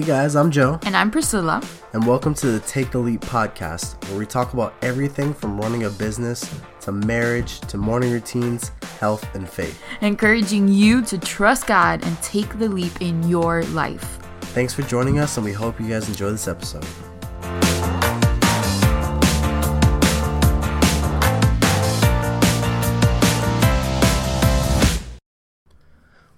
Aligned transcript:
Hey 0.00 0.06
guys, 0.06 0.34
I'm 0.34 0.50
Joe. 0.50 0.80
And 0.86 0.96
I'm 0.96 1.10
Priscilla. 1.10 1.62
And 1.92 2.06
welcome 2.06 2.32
to 2.36 2.46
the 2.52 2.60
Take 2.60 2.90
the 2.90 2.98
Leap 2.98 3.20
podcast, 3.20 4.02
where 4.08 4.18
we 4.18 4.24
talk 4.24 4.54
about 4.54 4.72
everything 4.80 5.34
from 5.34 5.60
running 5.60 5.84
a 5.84 5.90
business 5.90 6.50
to 6.80 6.90
marriage 6.90 7.60
to 7.60 7.76
morning 7.76 8.10
routines, 8.10 8.72
health, 8.98 9.28
and 9.34 9.46
faith. 9.46 9.78
Encouraging 10.00 10.68
you 10.68 11.02
to 11.02 11.18
trust 11.18 11.66
God 11.66 12.02
and 12.02 12.16
take 12.22 12.58
the 12.58 12.70
leap 12.70 13.02
in 13.02 13.28
your 13.28 13.62
life. 13.64 14.18
Thanks 14.54 14.72
for 14.72 14.80
joining 14.80 15.18
us, 15.18 15.36
and 15.36 15.44
we 15.44 15.52
hope 15.52 15.78
you 15.78 15.88
guys 15.88 16.08
enjoy 16.08 16.30
this 16.30 16.48
episode. 16.48 16.86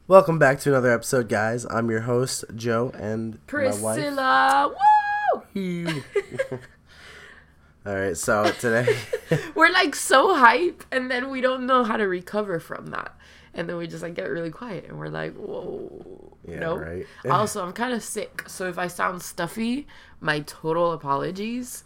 Welcome 0.09 0.41
back 0.41 0.59
to 0.61 0.71
another 0.71 0.93
episode, 0.93 1.29
guys. 1.29 1.65
I'm 1.65 1.89
your 1.89 2.01
host, 2.01 2.45
Joe, 2.57 2.91
and 2.99 3.39
Priscilla. 3.47 4.75
Woo! 5.55 5.87
All 7.87 7.95
right, 7.95 8.17
so 8.17 8.51
today 8.59 8.97
we're 9.55 9.71
like 9.71 9.95
so 9.95 10.35
hype, 10.35 10.83
and 10.91 11.09
then 11.09 11.31
we 11.31 11.41
don't 11.41 11.67
know 11.67 11.85
how 11.85 11.97
to 11.97 12.09
recover 12.09 12.59
from 12.59 12.87
that, 12.87 13.15
and 13.55 13.69
then 13.69 13.77
we 13.77 13.87
just 13.87 14.03
like 14.03 14.15
get 14.15 14.29
really 14.29 14.51
quiet, 14.51 14.87
and 14.89 14.99
we're 14.99 15.07
like, 15.07 15.35
whoa, 15.35 16.37
yeah, 16.49 16.59
no. 16.59 16.79
Right. 16.79 17.07
also, 17.31 17.65
I'm 17.65 17.73
kind 17.73 17.95
of 17.95 18.03
sick, 18.03 18.43
so 18.49 18.69
if 18.69 18.79
I 18.79 18.89
sound 18.89 19.23
stuffy, 19.23 19.87
my 20.21 20.41
total 20.41 20.91
apologies. 20.91 21.85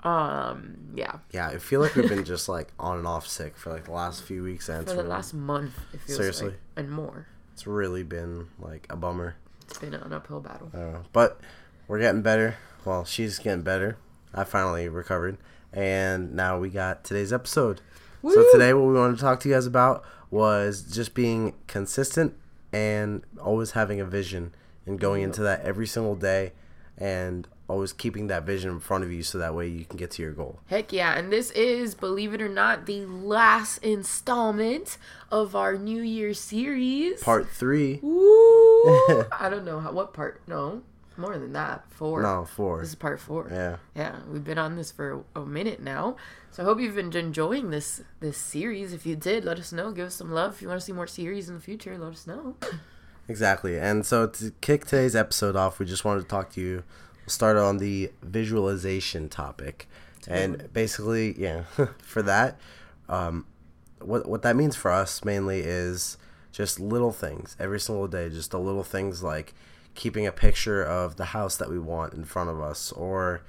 Um, 0.00 0.76
yeah. 0.94 1.16
Yeah, 1.30 1.48
I 1.48 1.56
feel 1.56 1.80
like 1.80 1.94
we've 1.94 2.10
been 2.10 2.26
just 2.26 2.46
like 2.46 2.74
on 2.78 2.98
and 2.98 3.06
off 3.06 3.26
sick 3.26 3.56
for 3.56 3.72
like 3.72 3.84
the 3.86 3.92
last 3.92 4.22
few 4.22 4.42
weeks 4.42 4.68
and 4.68 4.86
for 4.86 4.96
the 4.96 5.02
last 5.02 5.32
month. 5.32 5.72
It 5.94 6.02
feels 6.02 6.18
seriously 6.18 6.48
like, 6.48 6.58
and 6.76 6.90
more. 6.90 7.26
It's 7.54 7.68
really 7.68 8.02
been 8.02 8.48
like 8.58 8.84
a 8.90 8.96
bummer. 8.96 9.36
It's 9.68 9.78
been 9.78 9.94
an 9.94 10.12
uphill 10.12 10.40
battle. 10.40 10.70
Uh, 10.74 11.04
but 11.12 11.40
we're 11.86 12.00
getting 12.00 12.20
better. 12.20 12.56
Well, 12.84 13.04
she's 13.04 13.38
getting 13.38 13.62
better. 13.62 13.96
I 14.34 14.42
finally 14.42 14.88
recovered, 14.88 15.38
and 15.72 16.34
now 16.34 16.58
we 16.58 16.68
got 16.68 17.04
today's 17.04 17.32
episode. 17.32 17.80
Woo! 18.22 18.34
So 18.34 18.44
today, 18.52 18.74
what 18.74 18.88
we 18.88 18.94
wanted 18.94 19.16
to 19.18 19.22
talk 19.22 19.38
to 19.40 19.48
you 19.48 19.54
guys 19.54 19.66
about 19.66 20.04
was 20.32 20.82
just 20.82 21.14
being 21.14 21.54
consistent 21.68 22.34
and 22.72 23.22
always 23.40 23.70
having 23.70 24.00
a 24.00 24.04
vision 24.04 24.52
and 24.84 24.98
going 24.98 25.22
into 25.22 25.40
that 25.42 25.60
every 25.60 25.86
single 25.86 26.16
day 26.16 26.52
and 26.98 27.48
always 27.68 27.92
keeping 27.92 28.26
that 28.26 28.44
vision 28.44 28.70
in 28.70 28.80
front 28.80 29.04
of 29.04 29.12
you 29.12 29.22
so 29.22 29.38
that 29.38 29.54
way 29.54 29.66
you 29.66 29.84
can 29.84 29.96
get 29.96 30.10
to 30.12 30.22
your 30.22 30.32
goal. 30.32 30.60
Heck 30.66 30.92
yeah. 30.92 31.16
And 31.18 31.32
this 31.32 31.50
is, 31.52 31.94
believe 31.94 32.34
it 32.34 32.42
or 32.42 32.48
not, 32.48 32.86
the 32.86 33.06
last 33.06 33.78
installment 33.78 34.98
of 35.30 35.56
our 35.56 35.78
New 35.78 36.02
Year 36.02 36.34
series. 36.34 37.22
Part 37.22 37.48
three. 37.48 38.00
Woo! 38.02 39.24
I 39.32 39.48
don't 39.50 39.64
know 39.64 39.80
how, 39.80 39.92
what 39.92 40.12
part. 40.12 40.42
No, 40.46 40.82
more 41.16 41.38
than 41.38 41.52
that. 41.54 41.84
Four. 41.90 42.22
No, 42.22 42.44
four. 42.44 42.80
This 42.80 42.90
is 42.90 42.94
part 42.94 43.18
four. 43.18 43.48
Yeah. 43.50 43.76
Yeah. 43.94 44.16
We've 44.30 44.44
been 44.44 44.58
on 44.58 44.76
this 44.76 44.92
for 44.92 45.24
a 45.34 45.40
minute 45.40 45.80
now. 45.80 46.16
So 46.50 46.62
I 46.62 46.66
hope 46.66 46.80
you've 46.80 46.94
been 46.94 47.12
enjoying 47.16 47.70
this 47.70 48.02
this 48.20 48.36
series. 48.36 48.92
If 48.92 49.06
you 49.06 49.16
did, 49.16 49.44
let 49.44 49.58
us 49.58 49.72
know. 49.72 49.90
Give 49.90 50.06
us 50.06 50.14
some 50.14 50.30
love. 50.30 50.54
If 50.54 50.62
you 50.62 50.68
want 50.68 50.80
to 50.80 50.84
see 50.84 50.92
more 50.92 51.06
series 51.06 51.48
in 51.48 51.54
the 51.54 51.60
future, 51.60 51.96
let 51.96 52.12
us 52.12 52.26
know. 52.26 52.56
Exactly. 53.28 53.78
And 53.78 54.04
so 54.04 54.26
to 54.26 54.52
kick 54.60 54.84
today's 54.84 55.16
episode 55.16 55.56
off, 55.56 55.78
we 55.78 55.86
just 55.86 56.04
wanted 56.04 56.22
to 56.22 56.28
talk 56.28 56.50
to 56.52 56.60
you. 56.60 56.84
We'll 57.22 57.28
start 57.30 57.56
on 57.56 57.78
the 57.78 58.10
visualization 58.22 59.28
topic. 59.28 59.88
And 60.28 60.72
basically, 60.72 61.38
yeah, 61.38 61.64
for 62.02 62.22
that, 62.22 62.58
um, 63.08 63.46
what 64.00 64.28
what 64.28 64.42
that 64.42 64.56
means 64.56 64.76
for 64.76 64.90
us 64.90 65.24
mainly 65.24 65.60
is 65.60 66.16
just 66.52 66.78
little 66.78 67.12
things 67.12 67.56
every 67.58 67.80
single 67.80 68.06
day, 68.06 68.28
just 68.30 68.50
the 68.50 68.58
little 68.58 68.84
things 68.84 69.22
like 69.22 69.54
keeping 69.94 70.26
a 70.26 70.32
picture 70.32 70.82
of 70.82 71.16
the 71.16 71.26
house 71.26 71.56
that 71.56 71.68
we 71.68 71.78
want 71.78 72.14
in 72.14 72.24
front 72.24 72.50
of 72.50 72.60
us, 72.60 72.92
or 72.92 73.42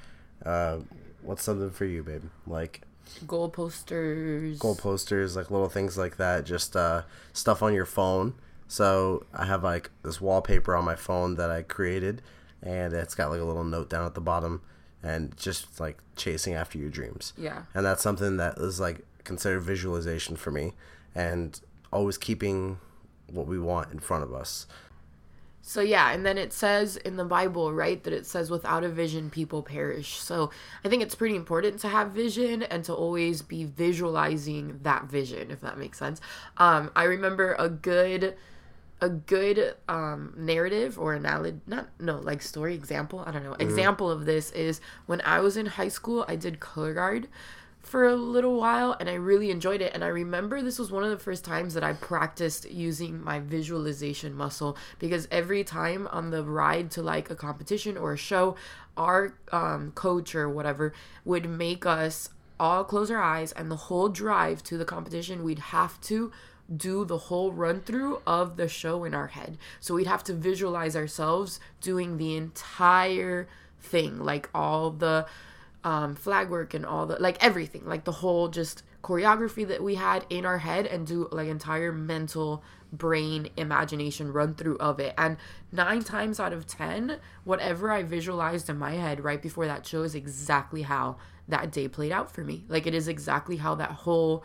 uh, 0.45 0.79
what's 1.21 1.44
something 1.44 1.71
for 1.71 1.85
you, 1.85 2.03
babe? 2.03 2.23
Like 2.47 2.81
goal 3.27 3.50
posters, 3.50 4.59
goal 4.59 4.75
posters, 4.75 5.35
like 5.35 5.51
little 5.51 5.69
things 5.69 5.97
like 5.97 6.17
that. 6.17 6.45
Just 6.45 6.75
uh, 6.75 7.03
stuff 7.33 7.61
on 7.61 7.73
your 7.73 7.85
phone. 7.85 8.33
So 8.67 9.25
I 9.33 9.45
have 9.45 9.63
like 9.63 9.91
this 10.03 10.19
wallpaper 10.19 10.75
on 10.75 10.85
my 10.85 10.95
phone 10.95 11.35
that 11.35 11.51
I 11.51 11.61
created, 11.61 12.21
and 12.61 12.93
it's 12.93 13.15
got 13.15 13.29
like 13.29 13.41
a 13.41 13.45
little 13.45 13.63
note 13.63 13.89
down 13.89 14.05
at 14.05 14.15
the 14.15 14.21
bottom 14.21 14.61
and 15.03 15.37
just 15.37 15.79
like 15.79 15.99
chasing 16.15 16.53
after 16.53 16.77
your 16.77 16.89
dreams. 16.89 17.33
Yeah. 17.37 17.63
And 17.73 17.85
that's 17.85 18.01
something 18.01 18.37
that 18.37 18.57
is 18.57 18.79
like 18.79 19.05
considered 19.23 19.61
visualization 19.61 20.35
for 20.35 20.51
me 20.51 20.73
and 21.13 21.59
always 21.93 22.17
keeping 22.17 22.79
what 23.31 23.47
we 23.47 23.59
want 23.59 23.91
in 23.91 23.99
front 23.99 24.23
of 24.23 24.33
us. 24.33 24.65
So 25.67 25.81
yeah, 25.81 26.11
and 26.11 26.23
then 26.23 26.37
it 26.37 26.53
says 26.53 26.95
in 26.95 27.17
the 27.17 27.25
Bible, 27.25 27.73
right, 27.73 28.03
that 28.03 28.13
it 28.13 28.27
says 28.27 28.51
without 28.51 28.83
a 28.83 28.89
vision 28.89 29.31
people 29.31 29.63
perish. 29.63 30.17
So 30.17 30.51
I 30.83 30.89
think 30.89 31.01
it's 31.01 31.15
pretty 31.15 31.35
important 31.35 31.79
to 31.79 31.87
have 31.87 32.11
vision 32.11 32.61
and 32.61 32.83
to 32.85 32.93
always 32.93 33.41
be 33.41 33.63
visualizing 33.63 34.79
that 34.83 35.05
vision, 35.05 35.49
if 35.49 35.61
that 35.61 35.79
makes 35.79 35.97
sense. 35.97 36.21
Um, 36.57 36.91
I 36.95 37.05
remember 37.05 37.55
a 37.57 37.67
good 37.67 38.35
a 39.01 39.09
good 39.09 39.75
um, 39.89 40.33
narrative 40.38 40.97
or 40.97 41.13
analogy, 41.13 41.59
not 41.67 41.88
no 42.00 42.19
like 42.19 42.41
story 42.41 42.73
example. 42.75 43.23
I 43.25 43.31
don't 43.31 43.44
know. 43.44 43.53
Mm. 43.53 43.61
Example 43.61 44.09
of 44.09 44.25
this 44.25 44.51
is 44.51 44.79
when 45.06 45.22
I 45.22 45.39
was 45.39 45.57
in 45.57 45.66
high 45.66 45.89
school, 45.89 46.25
I 46.28 46.35
did 46.35 46.59
color 46.59 46.94
guard 46.94 47.28
for 47.85 48.07
a 48.07 48.16
little 48.16 48.59
while 48.59 48.95
and 49.00 49.09
I 49.09 49.13
really 49.13 49.51
enjoyed 49.51 49.81
it. 49.81 49.94
And 49.94 50.03
I 50.03 50.07
remember 50.07 50.61
this 50.61 50.79
was 50.79 50.91
one 50.91 51.03
of 51.03 51.11
the 51.11 51.19
first 51.19 51.45
times 51.45 51.75
that 51.75 51.83
I 51.83 51.94
practiced 51.94 52.69
using 52.72 53.23
my 53.23 53.39
visualization 53.39 54.33
muscle 54.33 54.75
because 54.97 55.27
every 55.29 55.63
time 55.63 56.07
on 56.07 56.31
the 56.31 56.44
ride 56.44 56.89
to 56.91 57.03
like 57.03 57.29
a 57.29 57.35
competition 57.35 57.95
or 57.97 58.13
a 58.13 58.17
show, 58.17 58.56
our 58.97 59.38
um, 59.51 59.91
coach 59.94 60.33
or 60.33 60.50
whatever 60.50 60.94
would 61.25 61.47
make 61.47 61.85
us 61.85 62.29
all 62.59 62.83
close 62.83 63.12
our 63.12 63.22
eyes 63.22 63.51
and 63.51 63.69
the 63.69 63.75
whole 63.75 64.09
drive 64.09 64.63
to 64.63 64.77
the 64.77 64.85
competition, 64.85 65.44
we'd 65.44 65.59
have 65.59 66.00
to 66.01 66.31
do 66.73 67.05
the 67.05 67.17
whole 67.17 67.51
run 67.51 67.81
through 67.81 68.21
of 68.25 68.57
the 68.57 68.67
show 68.67 69.03
in 69.03 69.13
our 69.13 69.27
head. 69.27 69.57
So 69.79 69.95
we'd 69.95 70.07
have 70.07 70.23
to 70.25 70.33
visualize 70.33 70.95
ourselves 70.95 71.59
doing 71.81 72.17
the 72.17 72.35
entire 72.35 73.47
thing, 73.79 74.19
like 74.19 74.49
all 74.53 74.89
the 74.91 75.27
um, 75.83 76.15
flag 76.15 76.49
work 76.49 76.73
and 76.73 76.85
all 76.85 77.05
the 77.05 77.17
like 77.19 77.43
everything, 77.43 77.85
like 77.85 78.03
the 78.03 78.11
whole 78.11 78.47
just 78.47 78.83
choreography 79.03 79.67
that 79.67 79.83
we 79.83 79.95
had 79.95 80.25
in 80.31 80.45
our 80.45 80.57
head 80.57 80.87
and 80.87 81.05
do 81.05 81.29
like 81.31 81.47
entire 81.47 81.91
mental 81.91 82.63
brain 82.91 83.49
imagination 83.55 84.33
run 84.33 84.55
through 84.55 84.77
of 84.77 84.99
it. 84.99 85.13
And 85.17 85.37
nine 85.71 86.03
times 86.03 86.39
out 86.39 86.53
of 86.53 86.65
ten, 86.65 87.19
whatever 87.43 87.91
I 87.91 88.01
visualized 88.01 88.69
in 88.69 88.79
my 88.79 88.93
head 88.93 89.23
right 89.23 89.41
before 89.41 89.67
that 89.67 89.85
show 89.85 90.01
is 90.01 90.15
exactly 90.15 90.81
how 90.81 91.17
that 91.47 91.71
day 91.71 91.87
played 91.87 92.11
out 92.11 92.31
for 92.31 92.43
me. 92.43 92.65
Like 92.67 92.87
it 92.87 92.95
is 92.95 93.07
exactly 93.07 93.57
how 93.57 93.75
that 93.75 93.91
whole 93.91 94.43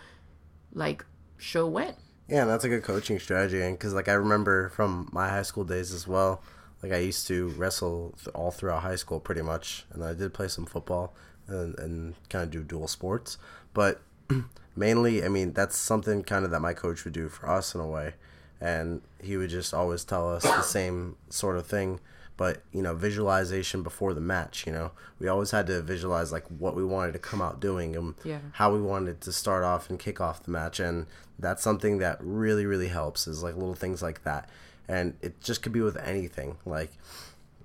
like 0.74 1.06
show 1.38 1.66
went. 1.66 1.96
Yeah, 2.30 2.44
that's 2.44 2.64
a 2.64 2.68
good 2.68 2.84
coaching 2.84 3.18
strategy, 3.18 3.60
and 3.60 3.76
because 3.76 3.92
like 3.92 4.08
I 4.08 4.12
remember 4.12 4.68
from 4.70 5.08
my 5.12 5.28
high 5.28 5.42
school 5.42 5.64
days 5.64 5.92
as 5.92 6.06
well, 6.06 6.42
like 6.82 6.92
I 6.92 6.98
used 6.98 7.26
to 7.26 7.48
wrestle 7.48 8.14
all 8.34 8.52
throughout 8.52 8.82
high 8.82 8.96
school 8.96 9.18
pretty 9.18 9.42
much, 9.42 9.84
and 9.92 10.04
I 10.04 10.14
did 10.14 10.32
play 10.32 10.46
some 10.46 10.64
football 10.64 11.12
and, 11.48 11.76
and 11.78 12.14
kind 12.28 12.44
of 12.44 12.50
do 12.52 12.62
dual 12.62 12.86
sports, 12.86 13.36
but 13.74 14.00
mainly, 14.76 15.24
I 15.24 15.28
mean, 15.28 15.52
that's 15.54 15.76
something 15.76 16.22
kind 16.22 16.44
of 16.44 16.52
that 16.52 16.60
my 16.60 16.72
coach 16.72 17.04
would 17.04 17.14
do 17.14 17.28
for 17.28 17.50
us 17.50 17.74
in 17.74 17.80
a 17.80 17.86
way, 17.86 18.14
and 18.60 19.02
he 19.20 19.36
would 19.36 19.50
just 19.50 19.74
always 19.74 20.04
tell 20.04 20.32
us 20.32 20.44
the 20.44 20.62
same 20.62 21.16
sort 21.30 21.56
of 21.56 21.66
thing 21.66 21.98
but 22.40 22.62
you 22.72 22.80
know 22.80 22.94
visualization 22.94 23.82
before 23.82 24.14
the 24.14 24.20
match 24.20 24.66
you 24.66 24.72
know 24.72 24.92
we 25.18 25.28
always 25.28 25.50
had 25.50 25.66
to 25.66 25.82
visualize 25.82 26.32
like 26.32 26.46
what 26.46 26.74
we 26.74 26.82
wanted 26.82 27.12
to 27.12 27.18
come 27.18 27.42
out 27.42 27.60
doing 27.60 27.94
and 27.94 28.14
yeah. 28.24 28.38
how 28.52 28.72
we 28.72 28.80
wanted 28.80 29.20
to 29.20 29.30
start 29.30 29.62
off 29.62 29.90
and 29.90 29.98
kick 29.98 30.22
off 30.22 30.42
the 30.44 30.50
match 30.50 30.80
and 30.80 31.06
that's 31.38 31.62
something 31.62 31.98
that 31.98 32.16
really 32.18 32.64
really 32.64 32.88
helps 32.88 33.28
is 33.28 33.42
like 33.42 33.54
little 33.56 33.74
things 33.74 34.00
like 34.00 34.24
that 34.24 34.48
and 34.88 35.12
it 35.20 35.38
just 35.42 35.60
could 35.60 35.70
be 35.70 35.82
with 35.82 35.98
anything 35.98 36.56
like 36.64 36.92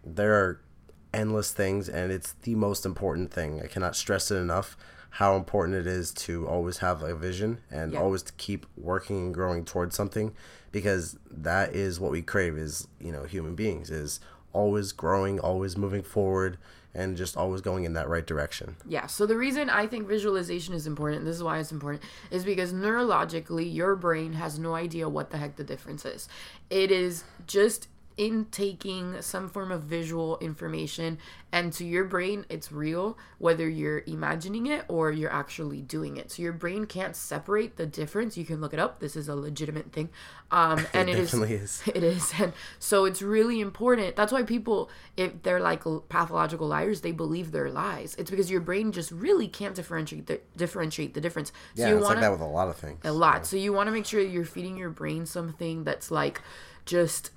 there 0.04 0.34
are 0.34 0.60
endless 1.14 1.54
things 1.54 1.88
and 1.88 2.12
it's 2.12 2.34
the 2.42 2.54
most 2.54 2.86
important 2.86 3.32
thing 3.32 3.62
i 3.62 3.68
cannot 3.68 3.96
stress 3.96 4.30
it 4.30 4.36
enough 4.36 4.76
how 5.12 5.38
important 5.38 5.78
it 5.78 5.88
is 5.88 6.12
to 6.12 6.46
always 6.50 6.80
have 6.80 7.02
a 7.02 7.16
vision 7.16 7.62
and 7.72 7.94
yeah. 7.94 8.00
always 8.00 8.22
to 8.22 8.34
keep 8.34 8.66
working 8.76 9.28
and 9.28 9.34
growing 9.34 9.64
towards 9.64 9.96
something 9.96 10.34
because 10.74 11.18
that 11.32 11.74
is 11.74 11.98
what 11.98 12.12
we 12.12 12.22
crave 12.22 12.58
is 12.58 12.90
you 13.00 13.14
know 13.14 13.24
human 13.24 13.56
beings 13.56 13.90
is 13.90 14.20
always 14.56 14.92
growing, 14.94 15.40
always 15.40 15.78
moving 15.78 16.02
forward, 16.02 16.57
and 16.96 17.18
just 17.18 17.36
always 17.36 17.62
going 17.62 17.84
in 17.84 17.94
that 17.94 18.07
right 18.07 18.25
direction. 18.25 18.78
Yeah. 18.88 19.06
So 19.07 19.25
the 19.25 19.36
reason 19.36 19.69
I 19.69 19.86
think 19.86 20.07
visualization 20.07 20.74
is 20.74 20.88
important, 20.88 21.25
this 21.25 21.36
is 21.36 21.44
why 21.44 21.60
it's 21.60 21.72
important, 21.72 22.04
is 22.31 22.46
because 22.46 22.72
neurologically 22.72 23.72
your 23.72 23.96
brain 23.96 24.34
has 24.34 24.57
no 24.57 24.74
idea 24.74 25.10
what 25.10 25.30
the 25.30 25.38
heck 25.38 25.57
the 25.57 25.63
difference 25.63 26.06
is. 26.06 26.30
It 26.69 26.92
is 26.92 27.25
just 27.46 27.90
intaking 28.18 29.22
some 29.22 29.50
form 29.50 29.72
of 29.72 29.84
visual 29.84 30.38
information 30.40 31.18
and 31.52 31.74
to 31.74 31.84
your 31.86 32.06
brain 32.06 32.46
it's 32.50 32.72
real 32.72 33.18
whether 33.40 33.68
you're 33.68 34.04
imagining 34.08 34.68
it 34.68 34.86
or 34.88 35.12
you're 35.12 35.32
actually 35.32 35.82
doing 35.82 36.16
it. 36.16 36.32
So 36.32 36.42
your 36.42 36.54
brain 36.54 36.86
can't 36.86 37.16
separate 37.16 37.76
the 37.76 37.86
difference. 37.86 38.38
You 38.38 38.46
can 38.46 38.62
look 38.62 38.74
it 38.74 38.80
up. 38.80 39.00
This 39.00 39.18
is 39.18 39.28
a 39.28 39.36
legitimate 39.36 39.92
thing. 39.92 40.10
Um 40.50 40.86
and 40.94 41.10
it, 41.10 41.18
it 41.18 41.22
definitely 41.24 41.56
is, 41.56 41.82
is 41.86 41.88
it 41.96 42.04
is. 42.04 42.34
And 42.40 42.54
so 42.80 43.04
it's 43.04 43.22
really 43.22 43.60
important. 43.60 44.16
That's 44.16 44.32
why 44.32 44.44
people 44.44 44.90
if 45.18 45.44
they're 45.44 45.60
like 45.60 45.84
pathological 46.08 46.68
liars 46.68 47.02
they 47.02 47.12
believe 47.12 47.52
their 47.52 47.70
lies. 47.70 48.16
It's 48.16 48.32
because 48.32 48.50
your 48.50 48.62
brain 48.62 48.94
just 48.94 49.12
really 49.12 49.50
can't 49.50 49.76
differentiate 49.76 50.28
the 50.28 50.40
differentiate 50.56 51.14
the 51.14 51.22
difference. 51.22 51.52
So 51.76 51.82
yeah 51.82 51.90
you 51.90 51.98
it's 51.98 52.04
wanna, 52.04 52.16
like 52.16 52.22
that 52.22 52.32
with 52.32 52.42
a 52.42 52.46
lot 52.46 52.70
of 52.70 52.78
things 52.78 53.02
a 53.04 53.12
lot. 53.12 53.46
so. 53.46 53.58
You 53.58 53.74
want 53.74 53.88
to 53.88 53.92
make 53.92 54.06
sure 54.06 54.22
you're 54.22 54.46
feeding 54.46 54.78
your 54.78 54.90
brain 54.90 55.26
something 55.26 55.84
that's 55.84 56.12
like 56.12 56.42
just 56.86 57.32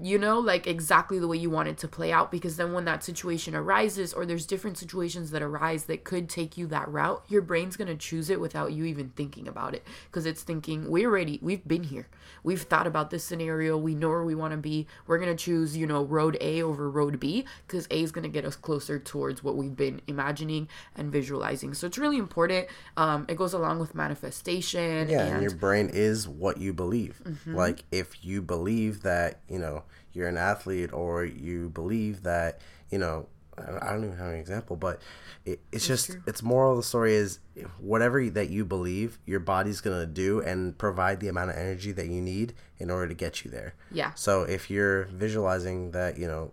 you 0.00 0.18
know, 0.18 0.38
like 0.38 0.66
exactly 0.66 1.18
the 1.18 1.26
way 1.26 1.38
you 1.38 1.48
want 1.48 1.68
it 1.68 1.78
to 1.78 1.88
play 1.88 2.12
out. 2.12 2.30
Because 2.30 2.56
then 2.56 2.72
when 2.72 2.84
that 2.84 3.02
situation 3.02 3.54
arises, 3.54 4.12
or 4.12 4.26
there's 4.26 4.44
different 4.44 4.76
situations 4.76 5.30
that 5.30 5.42
arise 5.42 5.84
that 5.84 6.04
could 6.04 6.28
take 6.28 6.58
you 6.58 6.66
that 6.66 6.88
route, 6.88 7.24
your 7.28 7.40
brain's 7.40 7.76
gonna 7.76 7.96
choose 7.96 8.28
it 8.28 8.40
without 8.40 8.72
you 8.72 8.84
even 8.84 9.10
thinking 9.16 9.48
about 9.48 9.74
it. 9.74 9.86
Because 10.06 10.26
it's 10.26 10.42
thinking, 10.42 10.90
we 10.90 11.06
already, 11.06 11.38
we've 11.40 11.66
been 11.66 11.84
here. 11.84 12.08
We've 12.42 12.62
thought 12.62 12.86
about 12.86 13.10
this 13.10 13.24
scenario. 13.24 13.76
We 13.78 13.94
know 13.94 14.10
where 14.10 14.24
we 14.24 14.34
wanna 14.34 14.58
be. 14.58 14.86
We're 15.06 15.18
gonna 15.18 15.34
choose, 15.34 15.76
you 15.76 15.86
know, 15.86 16.04
road 16.04 16.36
A 16.40 16.62
over 16.62 16.90
road 16.90 17.18
B, 17.18 17.46
because 17.66 17.86
A 17.90 18.02
is 18.02 18.12
gonna 18.12 18.28
get 18.28 18.44
us 18.44 18.56
closer 18.56 18.98
towards 18.98 19.42
what 19.42 19.56
we've 19.56 19.76
been 19.76 20.02
imagining 20.06 20.68
and 20.94 21.10
visualizing. 21.10 21.72
So 21.72 21.86
it's 21.86 21.98
really 21.98 22.18
important. 22.18 22.68
Um, 22.98 23.24
it 23.28 23.36
goes 23.36 23.54
along 23.54 23.78
with 23.78 23.94
manifestation. 23.94 25.08
Yeah, 25.08 25.24
and, 25.24 25.32
and 25.34 25.42
your 25.42 25.54
brain 25.54 25.90
is 25.92 26.28
what 26.28 26.58
you 26.58 26.74
believe. 26.74 27.22
Mm-hmm. 27.24 27.54
Like 27.54 27.84
if 27.90 28.24
you 28.24 28.42
believe 28.42 29.02
that, 29.02 29.40
you 29.48 29.58
know, 29.58 29.84
you're 30.12 30.28
an 30.28 30.36
athlete 30.36 30.92
or 30.92 31.24
you 31.24 31.68
believe 31.70 32.22
that 32.22 32.60
you 32.90 32.98
know 32.98 33.26
I 33.58 33.92
don't 33.92 34.04
even 34.04 34.16
have 34.18 34.28
an 34.34 34.38
example, 34.38 34.76
but 34.76 35.00
it, 35.46 35.60
it's 35.72 35.86
That's 35.86 35.86
just 35.86 36.06
true. 36.10 36.22
it's 36.26 36.42
moral 36.42 36.72
of 36.72 36.76
the 36.76 36.82
story 36.82 37.14
is 37.14 37.38
whatever 37.78 38.28
that 38.28 38.50
you 38.50 38.66
believe 38.66 39.18
your 39.24 39.40
body's 39.40 39.80
gonna 39.80 40.04
do 40.04 40.40
and 40.40 40.76
provide 40.76 41.20
the 41.20 41.28
amount 41.28 41.50
of 41.50 41.56
energy 41.56 41.90
that 41.92 42.08
you 42.08 42.20
need 42.20 42.52
in 42.78 42.90
order 42.90 43.08
to 43.08 43.14
get 43.14 43.44
you 43.44 43.50
there. 43.50 43.74
Yeah. 43.90 44.12
So 44.14 44.42
if 44.42 44.70
you're 44.70 45.04
visualizing 45.04 45.92
that 45.92 46.18
you 46.18 46.26
know 46.26 46.52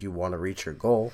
you 0.00 0.10
want 0.10 0.32
to 0.32 0.38
reach 0.38 0.66
your 0.66 0.74
goal, 0.74 1.12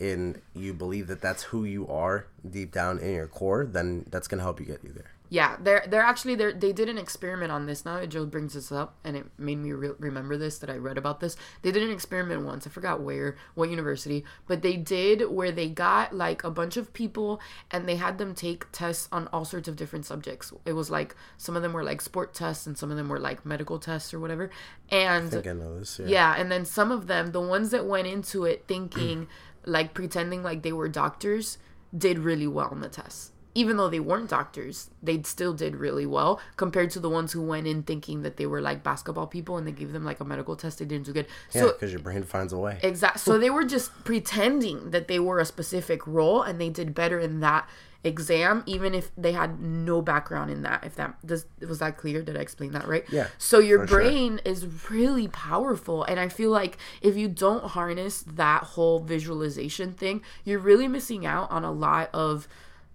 and 0.00 0.40
you 0.54 0.74
believe 0.74 1.06
that 1.06 1.20
that's 1.22 1.44
who 1.44 1.64
you 1.64 1.88
are 1.88 2.26
deep 2.48 2.70
down 2.72 2.98
in 2.98 3.14
your 3.14 3.26
core, 3.26 3.64
then 3.64 4.04
that's 4.10 4.28
gonna 4.28 4.42
help 4.42 4.60
you 4.60 4.66
get 4.66 4.84
you 4.84 4.92
there. 4.92 5.12
Yeah, 5.30 5.56
they're 5.60 5.84
they're 5.86 6.02
actually 6.02 6.36
they 6.36 6.52
they 6.52 6.72
did 6.72 6.88
an 6.88 6.96
experiment 6.96 7.52
on 7.52 7.66
this. 7.66 7.84
Now 7.84 8.00
that 8.00 8.08
Joe 8.08 8.24
brings 8.24 8.54
this 8.54 8.72
up, 8.72 8.96
and 9.04 9.16
it 9.16 9.26
made 9.36 9.58
me 9.58 9.72
re- 9.72 9.90
remember 9.98 10.38
this 10.38 10.58
that 10.58 10.70
I 10.70 10.76
read 10.76 10.96
about 10.96 11.20
this. 11.20 11.36
They 11.62 11.70
did 11.70 11.82
an 11.82 11.90
experiment 11.90 12.46
once. 12.46 12.66
I 12.66 12.70
forgot 12.70 13.02
where, 13.02 13.36
what 13.54 13.68
university, 13.68 14.24
but 14.46 14.62
they 14.62 14.76
did 14.76 15.30
where 15.30 15.52
they 15.52 15.68
got 15.68 16.14
like 16.14 16.44
a 16.44 16.50
bunch 16.50 16.76
of 16.76 16.92
people 16.94 17.40
and 17.70 17.86
they 17.86 17.96
had 17.96 18.16
them 18.16 18.34
take 18.34 18.70
tests 18.72 19.08
on 19.12 19.28
all 19.28 19.44
sorts 19.44 19.68
of 19.68 19.76
different 19.76 20.06
subjects. 20.06 20.52
It 20.64 20.72
was 20.72 20.90
like 20.90 21.14
some 21.36 21.56
of 21.56 21.62
them 21.62 21.74
were 21.74 21.84
like 21.84 22.00
sport 22.00 22.32
tests 22.32 22.66
and 22.66 22.78
some 22.78 22.90
of 22.90 22.96
them 22.96 23.08
were 23.08 23.20
like 23.20 23.44
medical 23.44 23.78
tests 23.78 24.14
or 24.14 24.20
whatever. 24.20 24.50
And 24.90 25.26
I 25.34 25.42
I 25.50 25.78
this. 25.78 25.98
Yeah, 25.98 26.06
yeah 26.06 26.34
and 26.38 26.50
then 26.50 26.64
some 26.64 26.90
of 26.90 27.06
them, 27.06 27.32
the 27.32 27.40
ones 27.40 27.70
that 27.70 27.84
went 27.84 28.06
into 28.06 28.44
it 28.44 28.64
thinking 28.66 29.28
like 29.66 29.92
pretending 29.92 30.42
like 30.42 30.62
they 30.62 30.72
were 30.72 30.88
doctors, 30.88 31.58
did 31.96 32.18
really 32.18 32.46
well 32.46 32.68
on 32.70 32.80
the 32.80 32.88
tests 32.88 33.32
even 33.54 33.76
though 33.76 33.88
they 33.88 34.00
weren't 34.00 34.30
doctors, 34.30 34.90
they 35.02 35.22
still 35.22 35.52
did 35.52 35.76
really 35.76 36.06
well 36.06 36.40
compared 36.56 36.90
to 36.90 37.00
the 37.00 37.08
ones 37.08 37.32
who 37.32 37.42
went 37.42 37.66
in 37.66 37.82
thinking 37.82 38.22
that 38.22 38.36
they 38.36 38.46
were 38.46 38.60
like 38.60 38.82
basketball 38.82 39.26
people 39.26 39.56
and 39.56 39.66
they 39.66 39.72
gave 39.72 39.92
them 39.92 40.04
like 40.04 40.20
a 40.20 40.24
medical 40.24 40.56
test. 40.56 40.78
They 40.78 40.84
didn't 40.84 41.06
do 41.06 41.12
good. 41.12 41.26
Yeah, 41.52 41.66
because 41.66 41.92
your 41.92 42.00
brain 42.00 42.22
finds 42.22 42.52
a 42.52 42.58
way. 42.58 42.78
Exactly. 42.82 43.20
So 43.20 43.38
they 43.38 43.50
were 43.50 43.64
just 43.64 43.92
pretending 44.04 44.90
that 44.90 45.08
they 45.08 45.18
were 45.18 45.38
a 45.40 45.44
specific 45.44 46.06
role 46.06 46.42
and 46.42 46.60
they 46.60 46.68
did 46.68 46.94
better 46.94 47.18
in 47.18 47.40
that 47.40 47.68
exam 48.04 48.62
even 48.64 48.94
if 48.94 49.10
they 49.16 49.32
had 49.32 49.60
no 49.60 50.00
background 50.00 50.52
in 50.52 50.62
that 50.62 50.84
if 50.84 50.94
that 50.94 51.14
does 51.26 51.46
was 51.68 51.80
that 51.80 51.96
clear 51.96 52.22
did 52.22 52.36
i 52.36 52.40
explain 52.40 52.70
that 52.70 52.86
right 52.86 53.04
yeah 53.10 53.26
so 53.38 53.58
your 53.58 53.84
brain 53.86 54.38
sure. 54.44 54.52
is 54.52 54.88
really 54.88 55.26
powerful 55.26 56.04
and 56.04 56.20
i 56.20 56.28
feel 56.28 56.50
like 56.50 56.78
if 57.02 57.16
you 57.16 57.26
don't 57.26 57.64
harness 57.64 58.22
that 58.22 58.62
whole 58.62 59.00
visualization 59.00 59.92
thing 59.92 60.22
you're 60.44 60.60
really 60.60 60.86
missing 60.86 61.26
out 61.26 61.50
on 61.50 61.64
a 61.64 61.72
lot 61.72 62.08
of 62.14 62.46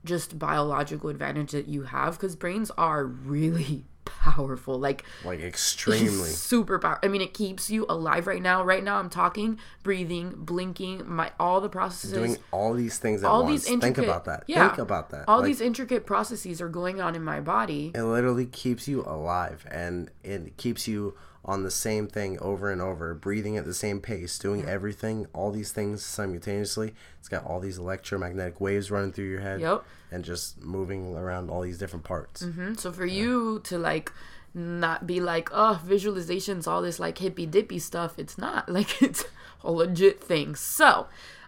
just 0.05 0.37
biological 0.37 1.09
advantage 1.09 1.51
that 1.51 1.67
you 1.67 1.83
have 1.83 2.13
because 2.13 2.35
brains 2.35 2.71
are 2.77 3.05
really 3.05 3.85
powerful 4.05 4.77
like 4.77 5.03
like 5.23 5.39
extremely. 5.39 6.09
super 6.29 6.77
power 6.77 6.99
i 7.03 7.07
mean 7.07 7.21
it 7.21 7.33
keeps 7.33 7.69
you 7.69 7.85
alive 7.89 8.27
right 8.27 8.41
now. 8.41 8.63
Right 8.63 8.83
now 8.83 8.97
i'm 8.97 9.09
talking 9.09 9.57
breathing 9.81 10.33
blinking 10.35 11.03
my 11.05 11.31
all 11.39 11.61
the 11.61 11.69
processes. 11.69 12.13
Doing 12.13 12.37
all 12.51 12.73
these 12.73 12.97
things 12.97 13.23
at 13.23 13.29
all 13.29 13.43
once. 13.43 13.63
these 13.63 13.71
intricate, 13.71 13.95
think 13.95 14.07
about 14.07 14.25
that. 14.25 14.43
Yeah, 14.47 14.67
think 14.67 14.79
about 14.79 15.09
that. 15.11 15.25
All 15.27 15.39
like, 15.39 15.47
these 15.47 15.61
intricate 15.61 16.05
processes 16.05 16.61
are 16.61 16.69
going 16.69 17.01
on 17.01 17.15
in 17.15 17.23
my 17.23 17.39
body. 17.39 17.91
It 17.95 18.03
literally 18.03 18.45
keeps 18.45 18.87
you 18.87 19.03
alive 19.03 19.65
and 19.71 20.09
it 20.23 20.57
keeps 20.57 20.87
you 20.87 21.15
on 21.45 21.63
the 21.63 21.71
same 21.71 22.07
thing 22.07 22.39
over 22.39 22.71
and 22.71 22.81
over, 22.81 23.13
breathing 23.13 23.57
at 23.57 23.65
the 23.65 23.73
same 23.73 23.99
pace, 23.99 24.39
doing 24.39 24.65
everything, 24.65 25.27
all 25.33 25.51
these 25.51 25.71
things 25.71 26.03
simultaneously. 26.03 26.93
It's 27.19 27.27
got 27.27 27.45
all 27.45 27.59
these 27.59 27.77
electromagnetic 27.77 28.61
waves 28.61 28.89
running 28.89 29.11
through 29.11 29.29
your 29.29 29.41
head. 29.41 29.61
Yep. 29.61 29.83
And 30.11 30.23
just 30.23 30.61
moving 30.61 31.15
around 31.17 31.49
all 31.49 31.61
these 31.61 31.79
different 31.79 32.05
parts. 32.05 32.43
Mm-hmm. 32.43 32.75
So 32.75 32.91
for 32.91 33.05
yeah. 33.05 33.21
you 33.21 33.61
to 33.65 33.77
like 33.77 34.11
not 34.53 35.07
be 35.07 35.19
like, 35.19 35.49
oh, 35.51 35.81
visualizations, 35.85 36.67
all 36.67 36.81
this 36.81 36.99
like 36.99 37.17
hippy 37.17 37.45
dippy 37.45 37.79
stuff. 37.79 38.19
It's 38.19 38.37
not 38.37 38.69
like 38.69 39.01
it's 39.01 39.25
a 39.63 39.71
legit 39.71 40.23
thing. 40.23 40.55
So 40.55 41.07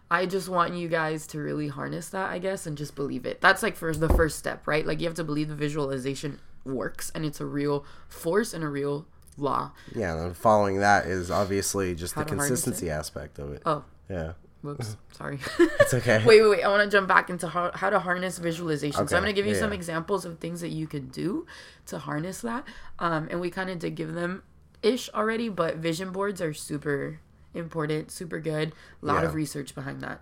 I 0.09 0.25
just 0.25 0.49
want 0.49 0.75
you 0.75 0.87
guys 0.87 1.25
to 1.27 1.39
really 1.39 1.67
harness 1.67 2.09
that, 2.09 2.29
I 2.29 2.39
guess, 2.39 2.65
and 2.65 2.77
just 2.77 2.95
believe 2.95 3.25
it. 3.25 3.41
That's 3.41 3.63
like 3.63 3.75
for 3.75 3.93
the 3.93 4.09
first 4.09 4.37
step, 4.37 4.67
right? 4.67 4.85
Like 4.85 4.99
you 4.99 5.07
have 5.07 5.15
to 5.15 5.23
believe 5.23 5.49
the 5.49 5.55
visualization 5.55 6.39
works 6.63 7.11
and 7.13 7.25
it's 7.25 7.39
a 7.39 7.45
real 7.45 7.85
force 8.07 8.53
and 8.53 8.63
a 8.63 8.67
real 8.67 9.05
law. 9.37 9.71
Yeah, 9.93 10.17
and 10.17 10.35
following 10.35 10.79
that 10.79 11.05
is 11.05 11.31
obviously 11.31 11.95
just 11.95 12.13
How 12.13 12.23
the 12.23 12.29
consistency 12.29 12.89
aspect 12.89 13.39
of 13.39 13.53
it. 13.53 13.61
Oh. 13.65 13.83
Yeah. 14.09 14.33
Whoops. 14.61 14.97
Sorry. 15.11 15.39
it's 15.59 15.93
okay. 15.93 16.23
wait, 16.25 16.41
wait, 16.41 16.49
wait. 16.49 16.63
I 16.63 16.69
want 16.69 16.89
to 16.89 16.95
jump 16.95 17.07
back 17.07 17.29
into 17.29 17.47
how, 17.47 17.71
how 17.73 17.89
to 17.89 17.99
harness 17.99 18.37
visualization. 18.37 19.01
Okay. 19.01 19.09
So 19.09 19.17
I'm 19.17 19.23
going 19.23 19.33
to 19.33 19.39
give 19.39 19.45
you 19.45 19.53
yeah. 19.53 19.59
some 19.59 19.73
examples 19.73 20.25
of 20.25 20.39
things 20.39 20.61
that 20.61 20.69
you 20.69 20.87
could 20.87 21.11
do 21.11 21.45
to 21.87 21.99
harness 21.99 22.41
that. 22.41 22.65
Um, 22.99 23.27
and 23.29 23.39
we 23.39 23.49
kind 23.49 23.69
of 23.69 23.79
did 23.79 23.95
give 23.95 24.13
them 24.13 24.43
ish 24.81 25.09
already, 25.13 25.49
but 25.49 25.77
vision 25.77 26.11
boards 26.11 26.41
are 26.41 26.53
super 26.53 27.19
important, 27.53 28.11
super 28.11 28.39
good. 28.39 28.73
A 29.01 29.05
lot 29.05 29.21
yeah. 29.21 29.29
of 29.29 29.35
research 29.35 29.75
behind 29.75 30.01
that. 30.01 30.21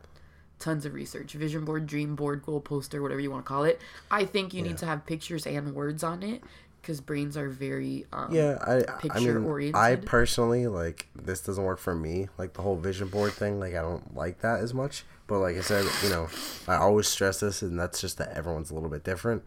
Tons 0.59 0.85
of 0.85 0.93
research. 0.93 1.33
Vision 1.33 1.65
board, 1.65 1.87
dream 1.87 2.15
board, 2.15 2.43
goal 2.43 2.61
poster, 2.61 3.01
whatever 3.01 3.19
you 3.19 3.31
want 3.31 3.45
to 3.45 3.47
call 3.47 3.63
it. 3.63 3.81
I 4.11 4.25
think 4.25 4.53
you 4.53 4.61
yeah. 4.61 4.69
need 4.69 4.77
to 4.79 4.85
have 4.85 5.05
pictures 5.05 5.45
and 5.45 5.73
words 5.73 6.03
on 6.03 6.23
it 6.23 6.43
because 6.83 6.99
brains 6.99 7.37
are 7.37 7.47
very 7.47 8.05
um, 8.11 8.27
yeah 8.29 8.57
I 8.61 8.99
picture 8.99 9.17
I 9.17 9.19
mean, 9.21 9.45
oriented. 9.45 9.81
I 9.81 9.95
personally 9.95 10.67
like 10.67 11.07
this 11.15 11.41
doesn't 11.41 11.63
work 11.63 11.79
for 11.79 11.95
me. 11.95 12.27
Like 12.37 12.53
the 12.53 12.61
whole 12.61 12.75
vision 12.75 13.07
board 13.07 13.31
thing 13.31 13.59
like 13.59 13.73
I 13.73 13.81
don't 13.81 14.15
like 14.15 14.41
that 14.41 14.59
as 14.59 14.73
much. 14.73 15.05
But 15.25 15.39
like 15.39 15.57
I 15.57 15.61
said 15.61 15.85
you 16.03 16.09
know 16.09 16.27
I 16.67 16.75
always 16.75 17.07
stress 17.07 17.39
this 17.39 17.61
and 17.61 17.79
that's 17.79 18.01
just 18.01 18.17
that 18.17 18.35
everyone's 18.37 18.69
a 18.69 18.73
little 18.75 18.89
bit 18.89 19.03
different. 19.03 19.43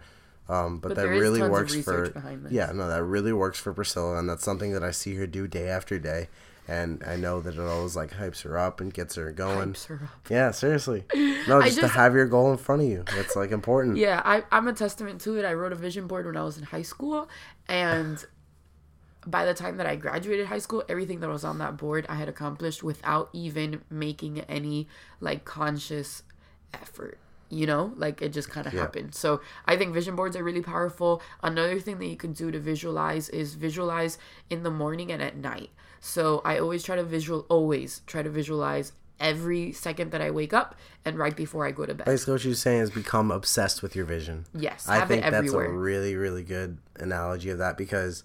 Um, 0.49 0.79
but, 0.79 0.91
but 0.91 0.97
that 0.97 1.09
really 1.09 1.43
works 1.43 1.75
for 1.83 2.13
yeah 2.51 2.73
no 2.73 2.89
that 2.89 3.03
really 3.05 3.33
works 3.33 3.59
for 3.61 3.73
Priscilla 3.73 4.19
and 4.19 4.29
that's 4.29 4.45
something 4.45 4.73
that 4.73 4.83
I 4.83 4.93
see 4.93 5.17
her 5.17 5.27
do 5.27 5.47
day 5.47 5.69
after 5.69 5.99
day 5.99 6.29
and 6.69 7.03
I 7.07 7.17
know 7.17 7.41
that 7.41 7.55
it 7.55 7.61
always 7.61 7.95
like 7.95 8.13
hypes 8.13 8.43
her 8.43 8.59
up 8.59 8.81
and 8.81 8.93
gets 8.93 9.15
her 9.15 9.31
going. 9.33 9.73
Hypes 9.73 9.87
Her 9.87 10.01
up. 10.03 10.31
yeah, 10.31 10.51
seriously. 10.51 11.05
No, 11.47 11.63
just, 11.63 11.77
just, 11.77 11.93
to 11.93 11.99
have 12.01 12.13
your 12.13 12.27
goal 12.27 12.51
in 12.51 12.59
front 12.59 12.83
of 12.83 12.89
you. 12.89 13.05
It's 13.19 13.37
like 13.37 13.53
important. 13.53 13.97
Yeah, 14.07 14.21
I, 14.25 14.43
I'm 14.51 14.67
a 14.67 14.73
testament 14.73 15.21
to 15.21 15.39
it. 15.39 15.45
I 15.45 15.55
wrote 15.55 15.71
a 15.71 15.77
vision 15.77 16.09
board 16.09 16.27
when 16.27 16.37
I 16.37 16.43
was 16.43 16.59
in 16.59 16.65
high 16.65 16.83
school, 16.83 17.29
and 17.69 18.25
by 19.25 19.45
the 19.45 19.55
time 19.55 19.77
that 19.77 19.87
I 19.87 19.95
graduated 19.95 20.47
high 20.47 20.59
school, 20.59 20.83
everything 20.89 21.21
that 21.21 21.29
was 21.29 21.45
on 21.45 21.59
that 21.59 21.77
board 21.77 22.05
I 22.09 22.17
had 22.17 22.29
accomplished 22.29 22.83
without 22.83 23.31
even 23.33 23.83
making 23.89 24.41
any 24.41 24.89
like 25.21 25.45
conscious 25.45 26.25
effort 26.75 27.19
you 27.49 27.67
know 27.67 27.93
like 27.97 28.21
it 28.21 28.31
just 28.31 28.51
kind 28.51 28.67
of 28.67 28.75
yeah. 28.75 28.81
happened 28.81 29.15
so 29.15 29.41
i 29.67 29.77
think 29.77 29.95
vision 29.95 30.17
boards 30.17 30.37
are 30.37 30.43
really 30.43 30.61
powerful 30.61 31.23
another 31.43 31.79
thing 31.79 31.99
that 31.99 32.07
you 32.07 32.17
can 32.17 32.33
do 32.33 32.51
to 32.51 32.59
visualize 32.59 33.29
is 33.29 33.55
visualize 33.55 34.19
in 34.51 34.65
the 34.65 34.71
morning 34.71 35.13
and 35.13 35.23
at 35.23 35.37
night 35.37 35.71
so 36.01 36.43
I 36.45 36.59
always 36.59 36.83
try 36.83 36.97
to 36.97 37.05
visual 37.05 37.47
always 37.49 38.03
try 38.07 38.23
to 38.23 38.31
visualize 38.31 38.93
every 39.19 39.73
second 39.73 40.11
that 40.13 40.21
I 40.21 40.31
wake 40.31 40.53
up 40.53 40.75
and 41.05 41.19
right 41.19 41.35
before 41.35 41.67
I 41.67 41.71
go 41.71 41.87
to 41.87 41.95
bed. 41.95 42.05
Basically, 42.05 42.33
what 42.33 42.45
you're 42.45 42.55
saying 42.55 42.83
is 42.83 42.91
become 42.91 43.31
obsessed 43.31 43.83
with 43.83 43.97
your 43.97 44.05
vision. 44.05 44.47
Yes, 44.55 44.89
I 44.89 45.05
think 45.07 45.23
that's 45.23 45.53
a 45.53 45.69
really, 45.69 46.15
really 46.17 46.43
good 46.43 46.79
analogy 46.97 47.51
of 47.51 47.59
that 47.59 47.77
because 47.79 48.23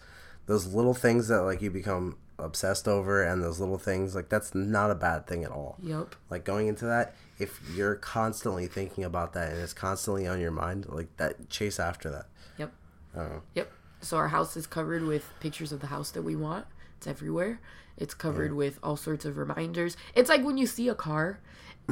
those 0.48 0.68
little 0.68 0.94
things 0.94 1.28
that 1.30 1.42
like 1.42 1.62
you 1.62 1.72
become 1.72 2.18
obsessed 2.42 2.88
over 2.88 3.24
and 3.24 3.44
those 3.44 3.60
little 3.60 3.78
things 3.78 4.16
like 4.16 4.28
that's 4.28 4.56
not 4.56 4.90
a 4.92 4.96
bad 4.96 5.28
thing 5.28 5.44
at 5.44 5.52
all. 5.52 5.78
Yep. 5.82 6.16
Like 6.30 6.44
going 6.44 6.68
into 6.68 6.86
that, 6.86 7.16
if 7.40 7.62
you're 7.76 7.96
constantly 7.96 8.68
thinking 8.68 9.04
about 9.04 9.34
that 9.34 9.52
and 9.52 9.62
it's 9.62 9.74
constantly 9.74 10.28
on 10.28 10.40
your 10.40 10.52
mind, 10.52 10.88
like 10.90 11.16
that, 11.18 11.50
chase 11.50 11.80
after 11.80 12.10
that. 12.10 12.26
Yep. 12.58 12.74
I 13.16 13.18
don't 13.20 13.30
know. 13.30 13.42
Yep. 13.56 13.72
So 14.02 14.18
our 14.18 14.30
house 14.30 14.58
is 14.58 14.66
covered 14.66 15.04
with 15.04 15.30
pictures 15.40 15.72
of 15.72 15.80
the 15.80 15.88
house 15.88 16.12
that 16.12 16.24
we 16.24 16.36
want 16.36 16.66
It's 17.02 17.08
everywhere. 17.08 17.60
It's 17.98 18.14
covered 18.14 18.54
with 18.54 18.78
all 18.84 18.96
sorts 18.96 19.26
of 19.26 19.38
reminders. 19.38 19.98
It's 20.14 20.30
like 20.30 20.44
when 20.46 20.60
you 20.60 20.68
see 20.68 20.88
a 20.88 20.94
car 20.94 21.40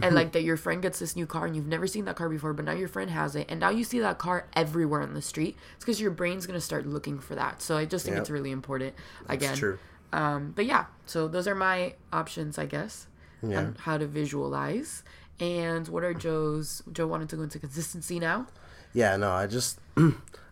and 0.03 0.13
like 0.13 0.33
that 0.33 0.43
your 0.43 0.55
friend 0.55 0.83
gets 0.83 0.99
this 0.99 1.15
new 1.15 1.25
car 1.25 1.47
and 1.47 1.55
you've 1.55 1.65
never 1.65 1.87
seen 1.87 2.05
that 2.05 2.15
car 2.15 2.29
before, 2.29 2.53
but 2.53 2.63
now 2.65 2.73
your 2.73 2.87
friend 2.87 3.09
has 3.09 3.35
it, 3.35 3.47
and 3.49 3.59
now 3.59 3.71
you 3.71 3.83
see 3.83 3.99
that 4.01 4.19
car 4.19 4.45
everywhere 4.53 5.01
on 5.01 5.15
the 5.15 5.21
street. 5.23 5.57
It's 5.75 5.83
because 5.83 5.99
your 5.99 6.11
brain's 6.11 6.45
gonna 6.45 6.61
start 6.61 6.85
looking 6.85 7.17
for 7.19 7.33
that. 7.33 7.63
So 7.63 7.75
I 7.75 7.85
just 7.85 8.05
think 8.05 8.13
Yep. 8.17 8.21
it's 8.21 8.29
really 8.29 8.51
important. 8.51 8.93
Again, 9.27 9.49
It's 9.51 9.59
true. 9.59 9.79
um, 10.13 10.53
but 10.55 10.65
yeah, 10.67 10.85
so 11.07 11.27
those 11.27 11.47
are 11.47 11.55
my 11.55 11.95
options, 12.13 12.59
I 12.59 12.67
guess, 12.67 13.07
Yeah. 13.41 13.57
on 13.57 13.75
how 13.79 13.97
to 13.97 14.05
visualize. 14.05 15.01
And 15.39 15.87
what 15.87 16.03
are 16.03 16.13
Joe's? 16.13 16.83
Joe 16.91 17.07
wanted 17.07 17.29
to 17.29 17.35
go 17.37 17.41
into 17.41 17.57
consistency 17.57 18.19
now. 18.19 18.45
Yeah, 18.93 19.17
no, 19.17 19.31
I 19.31 19.47
just 19.47 19.79
I 19.97 20.01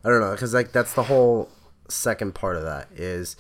don't 0.04 0.20
know 0.20 0.32
because 0.32 0.56
like 0.56 0.72
that's 0.72 0.94
the 0.94 1.04
whole 1.04 1.50
second 1.90 2.34
part 2.36 2.58
of 2.58 2.64
that 2.64 2.90
is 2.96 3.38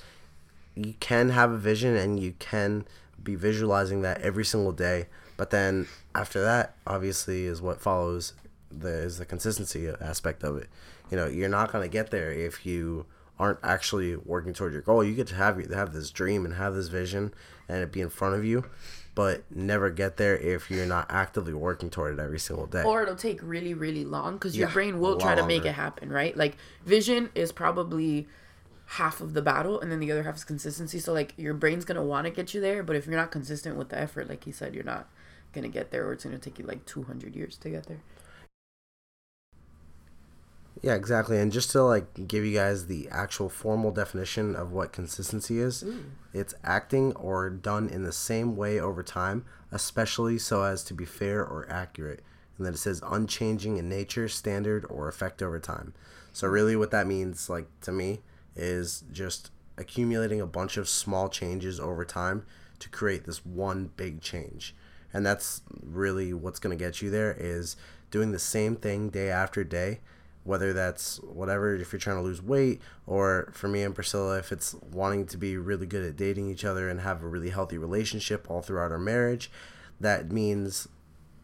you 0.85 0.93
can 0.99 1.29
have 1.29 1.51
a 1.51 1.57
vision 1.57 1.95
and 1.95 2.19
you 2.19 2.33
can 2.39 2.85
be 3.21 3.35
visualizing 3.35 4.01
that 4.03 4.21
every 4.21 4.45
single 4.45 4.71
day, 4.71 5.07
but 5.35 5.49
then 5.49 5.87
after 6.13 6.41
that, 6.41 6.75
obviously, 6.85 7.45
is 7.45 7.61
what 7.61 7.81
follows 7.81 8.33
the 8.69 8.89
is 8.89 9.17
the 9.17 9.25
consistency 9.25 9.87
aspect 10.01 10.43
of 10.43 10.57
it. 10.57 10.67
You 11.09 11.17
know, 11.17 11.25
you're 11.27 11.49
not 11.49 11.71
gonna 11.71 11.87
get 11.87 12.11
there 12.11 12.31
if 12.31 12.65
you 12.65 13.05
aren't 13.39 13.59
actually 13.63 14.15
working 14.15 14.53
toward 14.53 14.73
your 14.73 14.81
goal. 14.81 15.03
You 15.03 15.13
get 15.13 15.27
to 15.27 15.35
have 15.35 15.57
have 15.71 15.93
this 15.93 16.09
dream 16.09 16.45
and 16.45 16.55
have 16.55 16.73
this 16.73 16.87
vision 16.87 17.33
and 17.69 17.83
it 17.83 17.91
be 17.91 18.01
in 18.01 18.09
front 18.09 18.35
of 18.35 18.43
you, 18.45 18.65
but 19.15 19.43
never 19.53 19.89
get 19.89 20.17
there 20.17 20.37
if 20.37 20.71
you're 20.71 20.85
not 20.85 21.07
actively 21.09 21.53
working 21.53 21.89
toward 21.89 22.17
it 22.17 22.21
every 22.21 22.39
single 22.39 22.65
day. 22.65 22.83
Or 22.83 23.03
it'll 23.03 23.15
take 23.15 23.39
really, 23.41 23.73
really 23.73 24.05
long 24.05 24.33
because 24.33 24.57
your 24.57 24.67
Yeah, 24.67 24.73
brain 24.73 24.99
will 24.99 25.17
try 25.17 25.35
to 25.35 25.45
make 25.45 25.65
it 25.65 25.73
happen, 25.73 26.09
right? 26.09 26.35
Like 26.35 26.57
vision 26.85 27.29
is 27.35 27.51
probably 27.51 28.27
half 28.91 29.19
of 29.19 29.33
the 29.33 29.41
battle, 29.41 29.79
and 29.79 29.91
then 29.91 29.99
the 29.99 30.11
other 30.11 30.23
half 30.23 30.37
is 30.37 30.43
consistency. 30.43 30.99
So 30.99 31.13
like 31.13 31.33
your 31.37 31.53
brain's 31.53 31.85
gonna 31.85 32.03
want 32.03 32.25
to 32.25 32.31
get 32.31 32.53
you 32.53 32.61
there, 32.61 32.83
but 32.83 32.95
if 32.95 33.05
you're 33.05 33.15
not 33.15 33.31
consistent 33.31 33.75
with 33.75 33.89
the 33.89 33.99
effort, 33.99 34.29
like 34.29 34.45
he 34.45 34.51
said, 34.51 34.73
you're 34.73 34.83
not 34.83 35.09
gonna 35.53 35.67
get 35.67 35.91
there, 35.91 36.07
or 36.07 36.13
it's 36.13 36.23
gonna 36.23 36.37
take 36.37 36.57
you 36.57 36.65
like 36.65 36.85
200 36.85 37.35
years 37.35 37.57
to 37.57 37.69
get 37.69 37.87
there. 37.87 38.01
Yeah, 40.81 40.93
exactly. 40.93 41.39
And 41.39 41.51
just 41.51 41.71
to 41.71 41.83
like 41.83 42.27
give 42.27 42.45
you 42.45 42.53
guys 42.53 42.85
the 42.85 43.09
actual 43.09 43.49
formal 43.49 43.91
definition 43.91 44.55
of 44.55 44.71
what 44.71 44.93
consistency 44.93 45.59
is, 45.59 45.83
it's 46.33 46.53
acting 46.63 47.13
or 47.15 47.49
done 47.49 47.89
in 47.89 48.03
the 48.03 48.11
same 48.11 48.55
way 48.55 48.79
over 48.79 49.01
time, 49.01 49.43
especially 49.71 50.37
so 50.37 50.63
as 50.63 50.83
to 50.85 50.93
be 50.93 51.05
fair 51.05 51.43
or 51.43 51.67
accurate. 51.69 52.21
And 52.57 52.65
then 52.65 52.73
it 52.73 52.77
says 52.77 53.01
unchanging 53.05 53.77
in 53.77 53.89
nature, 53.89 54.27
standard, 54.27 54.85
or 54.89 55.07
effect 55.07 55.41
over 55.41 55.59
time. 55.59 55.93
So 56.31 56.47
really 56.47 56.75
what 56.75 56.91
that 56.91 57.07
means 57.07 57.49
like 57.49 57.67
to 57.81 57.91
me 57.91 58.19
is 58.57 59.03
just 59.11 59.51
accumulating 59.77 60.41
a 60.41 60.47
bunch 60.47 60.77
of 60.77 60.89
small 60.89 61.29
changes 61.29 61.79
over 61.79 62.03
time 62.03 62.45
to 62.79 62.89
create 62.89 63.25
this 63.25 63.45
one 63.45 63.91
big 63.95 64.21
change. 64.21 64.75
And 65.13 65.25
that's 65.25 65.61
really 65.81 66.33
what's 66.33 66.59
going 66.59 66.77
to 66.77 66.83
get 66.83 67.01
you 67.01 67.09
there 67.09 67.35
is 67.37 67.75
doing 68.11 68.31
the 68.31 68.39
same 68.39 68.75
thing 68.75 69.09
day 69.09 69.29
after 69.29 69.63
day 69.63 69.99
whether 70.47 70.71
that's 70.71 71.17
whatever 71.23 71.75
if 71.75 71.91
you're 71.91 71.99
trying 71.99 72.15
to 72.15 72.21
lose 72.21 72.41
weight 72.41 72.81
or 73.05 73.51
for 73.53 73.67
me 73.67 73.83
and 73.83 73.93
Priscilla 73.93 74.37
if 74.37 74.53
it's 74.53 74.75
wanting 74.93 75.25
to 75.25 75.37
be 75.37 75.57
really 75.57 75.85
good 75.85 76.05
at 76.05 76.15
dating 76.15 76.49
each 76.49 76.63
other 76.63 76.89
and 76.89 77.01
have 77.01 77.21
a 77.21 77.27
really 77.27 77.49
healthy 77.49 77.77
relationship 77.77 78.49
all 78.49 78.61
throughout 78.61 78.91
our 78.91 78.97
marriage 78.97 79.51
that 79.99 80.31
means 80.31 80.87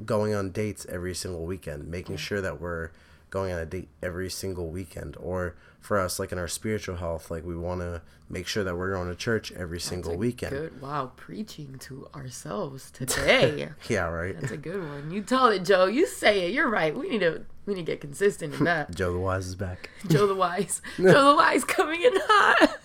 going 0.05 0.34
on 0.34 0.51
dates 0.51 0.86
every 0.88 1.13
single 1.13 1.46
weekend 1.46 1.86
making 1.89 2.15
sure 2.15 2.39
that 2.39 2.62
we're 2.62 2.91
going 3.33 3.51
on 3.51 3.57
a 3.59 3.65
date 3.65 3.89
every 4.03 4.29
single 4.29 4.67
weekend 4.69 5.17
or 5.19 5.55
for 5.81 5.97
us 5.99 6.19
like 6.19 6.31
in 6.31 6.37
our 6.37 6.47
spiritual 6.47 6.97
health 6.97 7.31
like 7.31 7.43
we 7.43 7.57
want 7.57 7.81
to 7.81 7.99
make 8.29 8.45
sure 8.45 8.63
that 8.63 8.77
we're 8.77 8.93
going 8.93 9.07
to 9.09 9.15
church 9.15 9.51
every 9.53 9.79
single 9.79 10.11
That's 10.11 10.17
a 10.17 10.19
weekend 10.19 10.51
Good. 10.51 10.79
Wow, 10.81 11.11
preaching 11.15 11.77
to 11.79 12.07
ourselves 12.13 12.91
today. 12.91 13.69
yeah 13.89 14.05
right 14.05 14.39
That's 14.39 14.53
a 14.53 14.57
good 14.57 14.87
one. 14.87 15.09
You 15.09 15.23
tell 15.23 15.47
it, 15.47 15.65
Joe. 15.65 15.85
You 15.87 16.05
say 16.05 16.45
it. 16.45 16.53
You're 16.53 16.69
right. 16.69 16.95
We 16.95 17.09
need 17.09 17.21
to 17.21 17.43
we 17.65 17.73
need 17.73 17.87
to 17.87 17.91
get 17.93 18.01
consistent 18.01 18.53
in 18.53 18.65
that. 18.65 18.93
joe 18.95 19.11
the 19.11 19.19
wise 19.19 19.47
is 19.47 19.55
back 19.55 19.89
Joe 20.07 20.27
the 20.27 20.35
Wise. 20.35 20.81
Joe 20.97 21.29
the 21.31 21.35
Wise 21.35 21.63
coming 21.63 22.01
in 22.03 22.11
hot. 22.15 22.77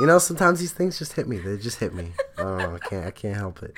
you 0.00 0.06
know 0.06 0.18
sometimes 0.18 0.60
these 0.60 0.72
things 0.72 0.98
just 0.98 1.12
hit 1.12 1.28
me 1.28 1.36
they 1.38 1.58
just 1.58 1.78
hit 1.78 1.92
me 1.92 2.12
i 2.38 2.42
don't 2.42 2.58
know 2.58 2.74
i 2.74 2.78
can't 2.78 3.06
i 3.06 3.10
can't 3.10 3.36
help 3.36 3.62
it 3.62 3.74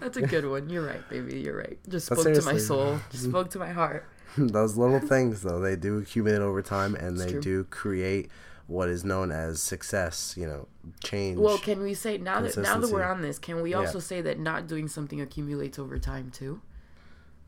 That's 0.00 0.16
a 0.16 0.22
good 0.22 0.44
one. 0.44 0.68
You're 0.68 0.84
right, 0.84 1.08
baby. 1.08 1.40
You're 1.40 1.56
right. 1.56 1.78
Just 1.88 2.06
spoke 2.06 2.24
to 2.24 2.42
my 2.42 2.58
soul. 2.58 2.98
Just 3.12 3.24
spoke 3.24 3.50
to 3.50 3.58
my 3.60 3.70
heart. 3.70 4.04
those 4.36 4.76
little 4.76 5.00
things 5.00 5.42
though 5.42 5.60
they 5.60 5.76
do 5.76 5.98
accumulate 5.98 6.40
over 6.40 6.62
time 6.62 6.94
and 6.94 7.18
they 7.18 7.32
true. 7.32 7.40
do 7.40 7.64
create 7.64 8.30
what 8.66 8.88
is 8.88 9.04
known 9.04 9.30
as 9.32 9.60
success 9.60 10.34
you 10.38 10.46
know 10.46 10.66
change 11.04 11.38
Well, 11.38 11.58
can 11.58 11.82
we 11.82 11.94
say 11.94 12.16
now 12.18 12.40
that 12.40 12.56
now 12.56 12.78
that 12.78 12.90
we're 12.90 13.02
on 13.02 13.20
this, 13.22 13.38
can 13.38 13.60
we 13.60 13.72
Yeah. 13.72 13.78
also 13.78 13.98
say 13.98 14.20
that 14.22 14.38
not 14.38 14.66
doing 14.66 14.88
something 14.88 15.20
accumulates 15.20 15.78
over 15.78 15.98
time 15.98 16.30
too? 16.30 16.60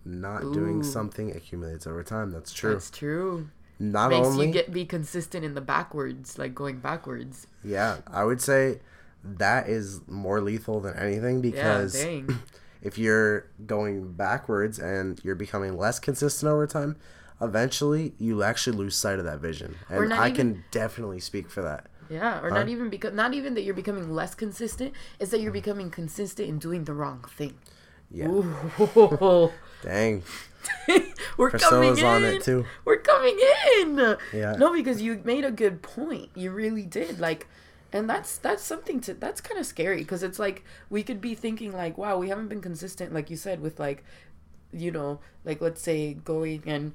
not 0.07 0.41
doing 0.53 0.83
something 0.83 1.35
accumulates 1.35 1.87
over 1.87 2.03
time 2.03 2.31
that's 2.31 2.53
true 2.53 2.73
That's 2.75 2.91
true. 2.91 3.49
not 3.79 4.11
Makes 4.11 4.27
only 4.27 4.47
you 4.49 4.53
get 4.53 4.71
be 4.73 4.85
consistent 4.85 5.45
in 5.47 5.55
the 5.55 5.63
backwards, 5.63 6.39
like 6.39 6.55
going 6.55 6.79
backwards. 6.81 7.47
yeah 7.65 7.99
i 8.07 8.23
would 8.23 8.41
say 8.43 8.81
that 9.25 9.69
is 9.71 10.01
more 10.07 10.43
lethal 10.43 10.81
than 10.81 10.95
anything 10.99 11.41
because 11.41 11.95
yeah. 12.05 12.21
if 12.85 12.97
you're 12.99 13.47
going 13.67 14.13
backwards 14.13 14.79
and 14.79 15.21
you're 15.25 15.35
becoming 15.35 15.77
less 15.77 15.99
consistent 15.99 16.51
over 16.53 16.67
time 16.67 16.97
eventually 17.41 18.13
you 18.19 18.43
actually 18.45 18.77
lose 18.77 18.95
sight 18.95 19.19
of 19.19 19.25
that 19.25 19.41
vision 19.41 19.75
and 19.89 20.13
i 20.15 20.29
even- 20.29 20.37
can 20.37 20.65
definitely 20.71 21.19
speak 21.19 21.51
for 21.51 21.63
that 21.63 21.87
Yeah, 22.11 22.41
or 22.43 22.51
not 22.51 22.69
even 22.69 22.91
because 22.91 23.13
not 23.15 23.35
even 23.35 23.55
that 23.55 23.63
you're 23.63 23.75
becoming 23.75 24.11
less 24.15 24.35
consistent. 24.35 24.93
It's 25.19 25.31
that 25.31 25.41
you're 25.41 25.51
mm-hmm. 25.51 25.61
becoming 25.65 25.91
consistent 25.91 26.49
in 26.49 26.59
doing 26.59 26.85
the 26.85 26.93
wrong 26.93 27.25
thing. 27.37 27.55
yeah 28.11 28.29
dang 29.83 30.23
We're 31.37 31.51
Priscilla's 31.51 31.99
coming 31.99 31.99
in. 31.99 32.05
on 32.05 32.25
it 32.25 32.43
too 32.43 32.65
We're 32.85 32.99
coming 32.99 33.39
in. 33.79 34.17
Yeah. 34.33 34.53
No, 34.57 34.73
because 34.73 35.01
you 35.03 35.21
made 35.25 35.45
a 35.45 35.51
good 35.51 35.83
point. 35.83 36.29
You 36.35 36.51
really 36.53 36.85
did. 36.85 37.21
Like 37.21 37.47
and 37.95 38.11
that's 38.11 38.37
that's 38.39 38.63
something 38.63 39.01
to 39.01 39.15
that's 39.15 39.41
kind 39.41 39.59
of 39.59 39.65
scary 39.65 39.99
because 39.99 40.23
it's 40.23 40.39
like 40.39 40.65
we 40.91 41.03
could 41.03 41.21
be 41.21 41.35
thinking 41.35 41.73
like, 41.73 41.97
wow, 41.97 42.19
we 42.19 42.29
haven't 42.29 42.49
been 42.49 42.61
consistent 42.61 43.15
like 43.15 43.31
you 43.31 43.37
said 43.37 43.61
with 43.61 43.79
like 43.79 44.05
you 44.73 44.91
know, 44.91 45.21
like 45.45 45.61
let's 45.61 45.81
say 45.81 46.13
going 46.13 46.63
and 46.67 46.93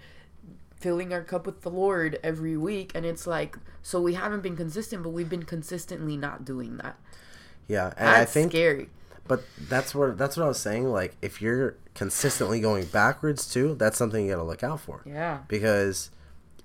filling 0.76 1.14
our 1.14 1.24
cup 1.24 1.46
with 1.46 1.62
the 1.62 1.70
Lord 1.72 2.20
every 2.22 2.58
week 2.58 2.92
and 2.94 3.06
it's 3.06 3.26
like 3.26 3.58
so 3.82 4.02
we 4.02 4.14
haven't 4.14 4.42
been 4.42 4.58
consistent 4.58 5.02
but 5.02 5.10
we've 5.10 5.30
been 5.30 5.44
consistently 5.44 6.18
not 6.18 6.44
doing 6.46 6.78
that. 6.78 6.98
yeah 7.68 7.94
and 7.98 8.08
That's 8.08 8.20
i 8.20 8.26
think 8.26 8.52
scary. 8.52 8.90
But 9.28 9.44
that's 9.70 9.94
what 9.96 10.18
that's 10.18 10.36
what 10.36 10.44
I 10.44 10.48
was 10.48 10.60
saying. 10.60 10.86
Like 10.92 11.16
if 11.22 11.42
you're 11.42 11.76
consistently 11.94 12.60
going 12.60 12.86
backwards 12.86 13.48
too, 13.52 13.76
that's 13.76 13.98
something 13.98 14.26
you 14.26 14.32
got 14.32 14.38
to 14.38 14.44
look 14.44 14.64
out 14.64 14.80
for. 14.82 15.02
Yeah. 15.06 15.40
Because 15.48 16.10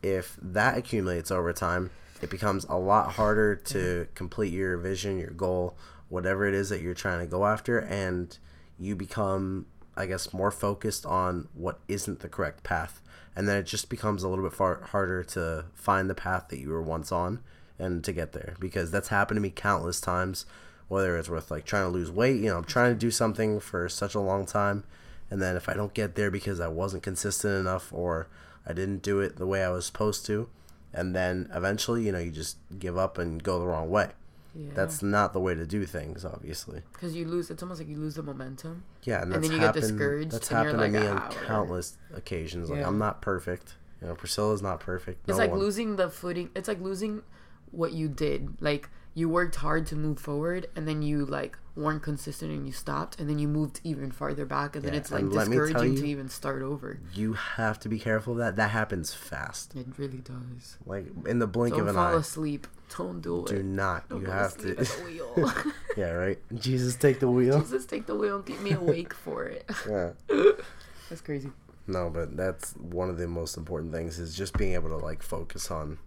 if 0.03 0.37
that 0.43 0.79
accumulates 0.79 1.31
over 1.31 1.53
time, 1.53 1.91
it 2.25 2.31
becomes 2.31 2.65
a 2.65 2.77
lot 2.77 3.13
harder 3.13 3.55
to 3.55 4.09
complete 4.15 4.53
your 4.53 4.79
vision, 4.79 5.19
your 5.19 5.31
goal, 5.31 5.77
whatever 6.09 6.47
it 6.47 6.55
is 6.55 6.71
that 6.71 6.81
you're 6.81 6.95
trying 6.95 7.21
to 7.21 7.27
go 7.27 7.47
after, 7.47 7.79
and 7.79 8.37
you 8.79 8.97
become, 8.97 9.67
I 9.95 10.07
guess, 10.07 10.33
more 10.33 10.51
focused 10.51 11.05
on 11.05 11.49
what 11.55 11.79
isn't 11.87 12.21
the 12.21 12.29
correct 12.29 12.65
path, 12.65 13.03
and 13.37 13.47
then 13.47 13.59
it 13.59 13.67
just 13.67 13.91
becomes 13.91 14.23
a 14.23 14.29
little 14.29 14.45
bit 14.45 14.55
far 14.55 14.81
harder 14.91 15.23
to 15.23 15.67
find 15.75 16.09
the 16.09 16.15
path 16.15 16.49
that 16.49 16.59
you 16.59 16.71
were 16.71 16.83
once 16.83 17.13
on 17.13 17.41
and 17.79 18.03
to 18.05 18.13
get 18.13 18.33
there. 18.33 18.55
Because 18.59 18.91
that's 18.91 19.09
happened 19.09 19.37
to 19.37 19.43
me 19.43 19.51
countless 19.51 20.01
times 20.01 20.47
whether 20.89 21.17
it's 21.17 21.29
with 21.29 21.51
like 21.51 21.65
trying 21.65 21.85
to 21.85 21.89
lose 21.89 22.11
weight 22.11 22.37
you 22.37 22.49
know 22.49 22.59
i'm 22.59 22.65
trying 22.65 22.93
to 22.93 22.99
do 22.99 23.11
something 23.11 23.59
for 23.59 23.89
such 23.89 24.15
a 24.15 24.21
long 24.21 24.45
time 24.45 24.85
and 25.31 25.41
then 25.41 25.57
if 25.57 25.69
i 25.69 25.75
don't 25.75 25.95
get 25.95 26.15
there 26.15 26.31
because 26.31 26.61
i 26.61 26.69
wasn't 26.69 27.03
consistent 27.03 27.55
enough 27.55 27.93
or 27.93 28.29
i 28.67 28.73
didn't 28.73 29.03
do 29.03 29.19
it 29.21 29.37
the 29.37 29.47
way 29.47 29.65
i 29.65 29.71
was 29.71 29.87
supposed 29.87 30.27
to 30.27 30.47
and 30.95 31.15
then 31.15 31.51
eventually 31.55 32.03
you 32.07 32.13
know 32.13 32.19
you 32.19 32.31
just 32.31 32.57
give 32.79 32.97
up 32.97 33.19
and 33.19 33.43
go 33.43 33.59
the 33.59 33.67
wrong 33.67 33.91
way 33.91 34.09
Yeah. 34.55 34.71
that's 34.75 35.03
not 35.03 35.33
the 35.33 35.41
way 35.41 35.55
to 35.55 35.67
do 35.67 35.85
things 35.85 36.25
obviously 36.25 36.83
because 36.93 37.15
you 37.17 37.25
lose 37.27 37.51
it's 37.51 37.63
almost 37.63 37.81
like 37.81 37.89
you 37.89 37.97
lose 37.99 38.15
the 38.15 38.23
momentum. 38.23 38.85
yeah 39.03 39.21
and, 39.23 39.35
And 39.35 39.43
then 39.45 39.51
you 39.53 39.59
get 39.59 39.67
happened 39.67 39.83
discouraged 39.83 40.31
that's 40.31 40.49
happened 40.49 40.79
to 40.79 40.85
like, 40.85 40.93
me 40.93 40.99
on 41.07 41.19
"Ah, 41.19 41.27
whatever." 41.27 41.45
countless 41.47 41.97
occasions 42.15 42.71
like 42.71 42.79
Yeah. 42.81 42.87
i'm 42.89 42.99
not 42.99 43.21
perfect 43.21 43.75
you 44.01 44.07
know 44.09 44.15
priscilla's 44.15 44.63
not 44.63 44.79
perfect 44.81 45.29
It's 45.29 45.39
like 45.39 45.51
one. 45.51 45.59
losing 45.61 45.97
the 45.97 46.09
footing. 46.11 46.51
It's 46.55 46.69
like 46.69 46.81
losing 46.81 47.23
what 47.71 47.93
you 47.93 48.07
did. 48.09 48.61
Like 48.61 48.89
you 49.15 49.29
worked 49.29 49.57
hard 49.57 49.87
to 49.89 49.97
move 49.97 50.19
forward, 50.19 50.67
and 50.77 50.87
then 50.89 51.03
you 51.03 51.25
like 51.25 51.57
weren't 51.77 52.03
consistent, 52.03 52.51
and 52.53 52.67
you 52.67 52.73
stopped, 52.73 53.19
and 53.21 53.29
then 53.29 53.39
you 53.39 53.49
moved 53.49 53.81
even 53.85 54.11
farther 54.11 54.45
back, 54.45 54.77
and 54.77 54.85
then 54.85 54.95
it's 54.95 55.11
like 55.11 55.23
and 55.23 55.33
let 55.33 55.49
me 55.49 55.57
discouraging 55.57 55.97
to 55.97 56.07
even 56.07 56.29
start 56.29 56.63
over. 56.63 56.99
you 57.15 57.33
have 57.35 57.79
to 57.81 57.89
be 57.89 57.99
careful 57.99 58.33
of 58.35 58.39
that 58.39 58.57
that 58.57 58.71
happens 58.71 59.13
fast 59.15 59.75
It 59.75 59.87
really 59.97 60.19
does. 60.19 60.79
like 60.87 61.07
in 61.27 61.39
the 61.39 61.47
blink 61.47 61.73
Don't 61.75 61.83
of 61.83 61.89
an 61.89 61.95
fall 61.95 62.15
eye 62.15 62.19
asleep. 62.19 62.67
Don't 62.97 63.21
do 63.21 63.45
do 63.49 63.57
it. 63.57 63.65
not 63.65 64.09
Don't 64.09 64.21
you 64.21 64.27
fall 64.27 64.35
have 64.37 64.57
to 64.59 64.71
at 64.71 64.77
the 64.79 65.05
wheel. 65.37 65.53
Yeah, 65.97 66.11
right. 66.11 66.39
Jesus, 66.55 66.97
take 66.97 67.19
the 67.21 67.29
wheel. 67.29 67.61
Jesus, 67.61 67.87
take 67.87 68.07
the 68.07 68.15
wheel 68.17 68.37
and 68.37 68.47
keep 68.47 68.61
me 68.61 68.73
awake 68.73 69.15
for 69.15 69.45
it. 69.45 69.69
Yeah. 69.89 70.11
That's 71.09 71.21
crazy. 71.21 71.51
No, 71.87 72.09
but 72.11 72.37
that's 72.37 72.73
one 72.77 73.11
of 73.11 73.19
the 73.19 73.29
most 73.29 73.57
important 73.57 73.93
things 73.93 74.19
is 74.19 74.35
just 74.35 74.57
being 74.57 74.73
able 74.75 74.89
to 74.91 74.97
like 74.97 75.23
focus 75.23 75.71
on 75.71 75.99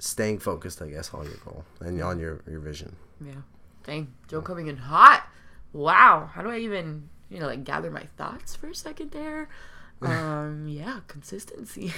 staying 0.00 0.40
focused, 0.40 0.82
I 0.82 0.88
guess, 0.88 1.14
on 1.14 1.24
your 1.24 1.36
goal 1.44 1.64
and 1.80 2.02
on 2.02 2.18
your 2.18 2.40
your 2.50 2.60
vision. 2.60 2.96
Yeah. 3.24 3.42
Dang, 3.84 4.12
Joe 4.28 4.42
coming 4.42 4.66
in 4.66 4.76
hot. 4.76 5.26
Wow. 5.72 6.30
How 6.34 6.42
do 6.42 6.50
I 6.50 6.58
even, 6.58 7.08
you 7.28 7.38
know, 7.38 7.46
like 7.46 7.64
gather 7.64 7.90
my 7.90 8.04
thoughts 8.16 8.56
for 8.56 8.68
a 8.68 8.74
second 8.74 9.12
there? 9.12 9.48
Um, 10.02 10.66
yeah, 10.66 11.00
consistency. 11.08 11.92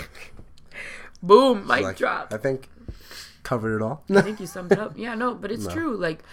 Boom, 1.22 1.68
mic 1.68 1.82
Like, 1.82 1.96
drop. 1.96 2.32
I 2.32 2.36
think 2.36 2.68
covered 3.44 3.76
it 3.76 3.82
all. 3.82 4.02
I 4.10 4.22
think 4.22 4.40
you 4.40 4.46
summed 4.48 4.72
it 4.72 4.80
up. 4.80 4.98
Yeah, 4.98 5.14
no, 5.14 5.36
but 5.36 5.52
it's 5.52 5.68
true. 5.68 5.96
Like, 5.96 6.24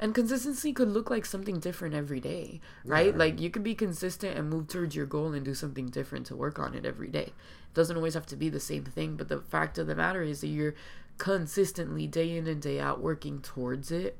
and 0.00 0.14
consistency 0.14 0.72
could 0.72 0.88
look 0.88 1.10
like 1.10 1.26
something 1.26 1.60
different 1.60 1.94
every 1.94 2.18
day, 2.18 2.62
right? 2.84 3.14
Like, 3.14 3.40
you 3.42 3.50
could 3.50 3.62
be 3.62 3.74
consistent 3.74 4.38
and 4.38 4.48
move 4.48 4.68
towards 4.68 4.96
your 4.96 5.04
goal 5.04 5.34
and 5.34 5.44
do 5.44 5.52
something 5.52 5.88
different 5.88 6.24
to 6.28 6.34
work 6.34 6.58
on 6.58 6.72
it 6.74 6.86
every 6.86 7.08
day. 7.08 7.34
It 7.34 7.74
doesn't 7.74 7.96
always 7.96 8.14
have 8.14 8.24
to 8.26 8.36
be 8.36 8.48
the 8.48 8.58
same 8.58 8.84
thing, 8.84 9.16
but 9.16 9.28
the 9.28 9.40
fact 9.40 9.76
of 9.76 9.86
the 9.86 9.94
matter 9.94 10.22
is 10.22 10.40
that 10.40 10.46
you're 10.46 10.74
consistently, 11.18 12.06
day 12.06 12.36
in 12.36 12.46
and 12.46 12.62
day 12.62 12.80
out, 12.80 13.00
working 13.00 13.40
towards 13.40 13.90
it, 13.90 14.16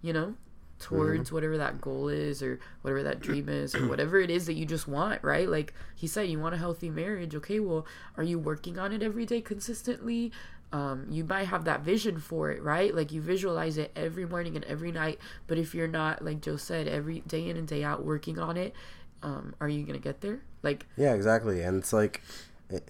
you 0.00 0.12
know? 0.12 0.34
Towards 0.78 1.30
whatever 1.30 1.56
that 1.58 1.80
goal 1.80 2.08
is, 2.08 2.42
or 2.42 2.58
whatever 2.82 3.04
that 3.04 3.20
dream 3.20 3.48
is, 3.48 3.72
or 3.72 3.86
whatever 3.86 4.18
it 4.18 4.30
is 4.30 4.46
that 4.46 4.54
you 4.54 4.66
just 4.66 4.88
want, 4.88 5.22
right? 5.22 5.48
Like 5.48 5.74
he 5.94 6.08
said, 6.08 6.28
you 6.28 6.40
want 6.40 6.56
a 6.56 6.58
healthy 6.58 6.90
marriage. 6.90 7.36
Okay, 7.36 7.60
well, 7.60 7.86
are 8.16 8.24
you 8.24 8.36
working 8.36 8.80
on 8.80 8.92
it 8.92 9.00
every 9.00 9.24
day 9.24 9.40
consistently? 9.40 10.32
um, 10.72 11.06
you 11.10 11.24
might 11.24 11.44
have 11.44 11.66
that 11.66 11.82
vision 11.82 12.18
for 12.18 12.50
it, 12.50 12.62
right? 12.62 12.94
Like 12.94 13.12
you 13.12 13.20
visualize 13.20 13.76
it 13.76 13.92
every 13.94 14.24
morning 14.24 14.56
and 14.56 14.64
every 14.64 14.90
night. 14.90 15.18
But 15.46 15.58
if 15.58 15.74
you're 15.74 15.88
not, 15.88 16.24
like 16.24 16.40
Joe 16.40 16.56
said, 16.56 16.88
every 16.88 17.20
day 17.20 17.48
in 17.48 17.56
and 17.56 17.68
day 17.68 17.84
out 17.84 18.04
working 18.04 18.38
on 18.38 18.56
it, 18.56 18.74
um, 19.22 19.54
are 19.60 19.68
you 19.68 19.84
gonna 19.84 19.98
get 19.98 20.20
there? 20.22 20.40
Like, 20.62 20.86
Yeah, 20.96 21.14
exactly. 21.14 21.62
And 21.62 21.76
it's 21.78 21.92
like, 21.92 22.22
it, 22.70 22.88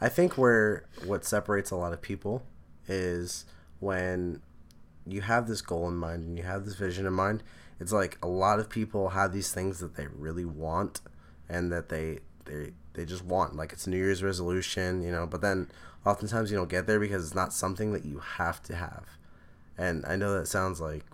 I 0.00 0.08
think 0.08 0.36
where 0.36 0.84
what 1.04 1.24
separates 1.24 1.70
a 1.70 1.76
lot 1.76 1.92
of 1.92 2.02
people 2.02 2.42
is 2.92 3.44
when 3.80 4.42
you 5.06 5.22
have 5.22 5.48
this 5.48 5.62
goal 5.62 5.88
in 5.88 5.96
mind 5.96 6.22
and 6.24 6.36
you 6.36 6.44
have 6.44 6.64
this 6.64 6.74
vision 6.74 7.06
in 7.06 7.12
mind. 7.12 7.42
It's 7.80 7.92
like 7.92 8.18
a 8.22 8.28
lot 8.28 8.60
of 8.60 8.68
people 8.68 9.10
have 9.10 9.32
these 9.32 9.52
things 9.52 9.80
that 9.80 9.96
they 9.96 10.06
really 10.06 10.44
want 10.44 11.00
and 11.48 11.72
that 11.72 11.88
they 11.88 12.20
they 12.44 12.72
they 12.94 13.04
just 13.04 13.24
want. 13.24 13.56
Like 13.56 13.72
it's 13.72 13.86
New 13.86 13.96
Year's 13.96 14.22
resolution, 14.22 15.02
you 15.02 15.10
know. 15.10 15.26
But 15.26 15.40
then 15.40 15.68
oftentimes 16.06 16.50
you 16.50 16.56
don't 16.56 16.70
get 16.70 16.86
there 16.86 17.00
because 17.00 17.24
it's 17.24 17.34
not 17.34 17.52
something 17.52 17.92
that 17.92 18.04
you 18.04 18.18
have 18.18 18.62
to 18.64 18.76
have. 18.76 19.04
And 19.76 20.04
I 20.06 20.16
know 20.16 20.38
that 20.38 20.46
sounds 20.46 20.80
like 20.80 21.04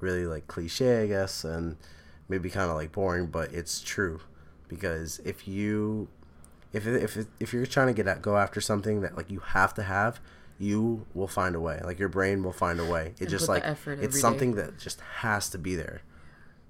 really 0.00 0.26
like 0.26 0.46
cliche, 0.48 1.02
I 1.02 1.06
guess, 1.06 1.44
and 1.44 1.76
maybe 2.28 2.50
kind 2.50 2.70
of 2.70 2.76
like 2.76 2.92
boring, 2.92 3.26
but 3.26 3.52
it's 3.52 3.80
true 3.80 4.20
because 4.68 5.20
if 5.24 5.46
you 5.46 6.08
if 6.72 6.86
if 6.86 7.26
if 7.40 7.52
you're 7.52 7.66
trying 7.66 7.88
to 7.88 7.92
get 7.92 8.06
at, 8.06 8.22
go 8.22 8.36
after 8.36 8.60
something 8.60 9.02
that 9.02 9.16
like 9.16 9.30
you 9.30 9.40
have 9.40 9.74
to 9.74 9.82
have, 9.82 10.20
you 10.62 11.04
will 11.12 11.26
find 11.26 11.56
a 11.56 11.60
way. 11.60 11.80
Like 11.82 11.98
your 11.98 12.08
brain 12.08 12.44
will 12.44 12.52
find 12.52 12.78
a 12.78 12.84
way. 12.84 13.14
It 13.18 13.22
And 13.22 13.28
just 13.30 13.48
like 13.48 13.64
it's 13.64 14.14
day. 14.14 14.20
something 14.20 14.54
that 14.54 14.78
just 14.78 15.00
has 15.16 15.50
to 15.50 15.58
be 15.58 15.74
there. 15.74 16.02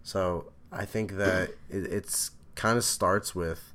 So 0.03 0.51
I 0.73 0.87
think 0.87 1.17
that 1.19 1.51
it, 1.69 1.85
it's 1.93 2.31
kind 2.55 2.79
of 2.79 2.85
starts 2.85 3.35
with, 3.35 3.75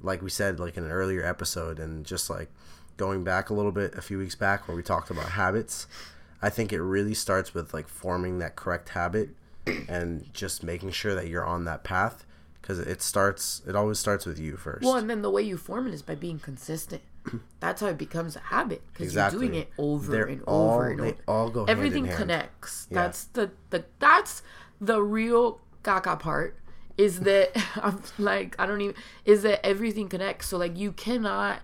like 0.00 0.22
we 0.22 0.30
said, 0.30 0.58
like 0.58 0.78
in 0.78 0.84
an 0.84 0.90
earlier 0.90 1.22
episode, 1.24 1.78
and 1.78 2.06
just 2.06 2.30
like 2.30 2.48
going 2.96 3.24
back 3.24 3.50
a 3.50 3.54
little 3.54 3.70
bit 3.70 3.94
a 3.94 4.00
few 4.00 4.16
weeks 4.18 4.34
back 4.34 4.66
where 4.66 4.76
we 4.76 4.82
talked 4.82 5.10
about 5.10 5.30
habits. 5.30 5.86
I 6.40 6.48
think 6.48 6.72
it 6.72 6.80
really 6.80 7.14
starts 7.14 7.52
with 7.52 7.74
like 7.74 7.88
forming 7.88 8.38
that 8.38 8.56
correct 8.56 8.90
habit 8.90 9.30
and 9.88 10.32
just 10.32 10.62
making 10.62 10.92
sure 10.92 11.14
that 11.14 11.28
you're 11.28 11.44
on 11.44 11.64
that 11.66 11.84
path 11.84 12.24
because 12.62 12.78
it 12.78 13.02
starts. 13.02 13.60
It 13.66 13.76
always 13.76 13.98
starts 13.98 14.24
with 14.24 14.38
you 14.38 14.56
first. 14.56 14.82
well, 14.84 14.96
and 14.96 15.10
then 15.10 15.20
the 15.20 15.30
way 15.30 15.42
you 15.42 15.58
form 15.58 15.86
it 15.86 15.92
is 15.92 16.00
by 16.00 16.14
being 16.14 16.38
consistent. 16.38 17.02
That's 17.60 17.80
how 17.80 17.88
it 17.88 17.98
becomes 17.98 18.36
a 18.36 18.40
habit 18.40 18.82
because 18.92 19.06
Exactly. 19.06 19.40
you're 19.40 19.48
doing 19.48 19.62
it 19.62 19.70
over 19.78 20.12
They're 20.12 20.24
and 20.26 20.42
all 20.44 20.74
over 20.74 20.88
and 20.90 21.00
over. 21.00 21.14
all 21.26 21.50
go 21.50 21.64
Everything 21.64 22.06
connects. 22.08 22.86
Yeah. 22.90 23.02
That's 23.02 23.24
the 23.24 23.50
the 23.70 23.84
that's 23.98 24.42
the 24.80 25.02
real 25.02 25.60
caca 25.82 26.18
part. 26.18 26.56
Is 26.96 27.20
that 27.28 27.52
I'm 27.76 28.02
like 28.18 28.56
I 28.58 28.66
don't 28.66 28.80
even 28.80 28.94
is 29.24 29.42
that 29.42 29.64
everything 29.66 30.08
connects. 30.08 30.48
So 30.48 30.58
like 30.58 30.76
you 30.76 30.92
cannot 30.92 31.60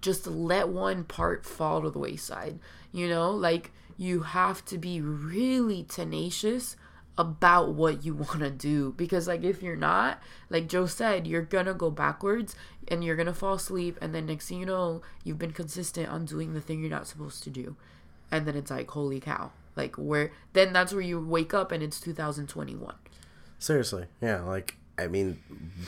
just 0.00 0.26
let 0.26 0.68
one 0.68 1.04
part 1.04 1.44
fall 1.44 1.82
to 1.82 1.90
the 1.90 1.98
wayside. 1.98 2.58
You 2.92 3.08
know, 3.08 3.30
like 3.30 3.72
you 3.96 4.20
have 4.22 4.64
to 4.66 4.76
be 4.78 5.00
really 5.00 5.82
tenacious 5.84 6.76
about 7.18 7.74
what 7.74 8.04
you 8.04 8.14
want 8.14 8.40
to 8.40 8.50
do. 8.50 8.92
Because 8.96 9.26
like 9.28 9.44
if 9.44 9.62
you're 9.62 9.76
not 9.76 10.20
like 10.50 10.68
joe 10.68 10.86
said 10.86 11.26
you're 11.26 11.42
gonna 11.42 11.74
go 11.74 11.90
backwards 11.90 12.54
and 12.88 13.02
you're 13.02 13.16
gonna 13.16 13.34
fall 13.34 13.54
asleep 13.54 13.98
and 14.00 14.14
then 14.14 14.26
next 14.26 14.48
thing 14.48 14.60
you 14.60 14.66
know 14.66 15.02
you've 15.24 15.38
been 15.38 15.52
consistent 15.52 16.08
on 16.08 16.24
doing 16.24 16.54
the 16.54 16.60
thing 16.60 16.80
you're 16.80 16.90
not 16.90 17.06
supposed 17.06 17.42
to 17.44 17.50
do. 17.50 17.76
And 18.30 18.46
then 18.46 18.56
it's 18.56 18.70
like 18.70 18.90
holy 18.90 19.20
cow. 19.20 19.52
Like 19.76 19.96
where 19.96 20.32
then 20.52 20.72
that's 20.72 20.92
where 20.92 21.02
you 21.02 21.20
wake 21.20 21.54
up 21.54 21.72
and 21.72 21.82
it's 21.82 22.00
2021 22.00 22.94
Seriously, 23.58 24.06
yeah. 24.20 24.42
Like 24.42 24.76
I 24.98 25.08
mean, 25.08 25.38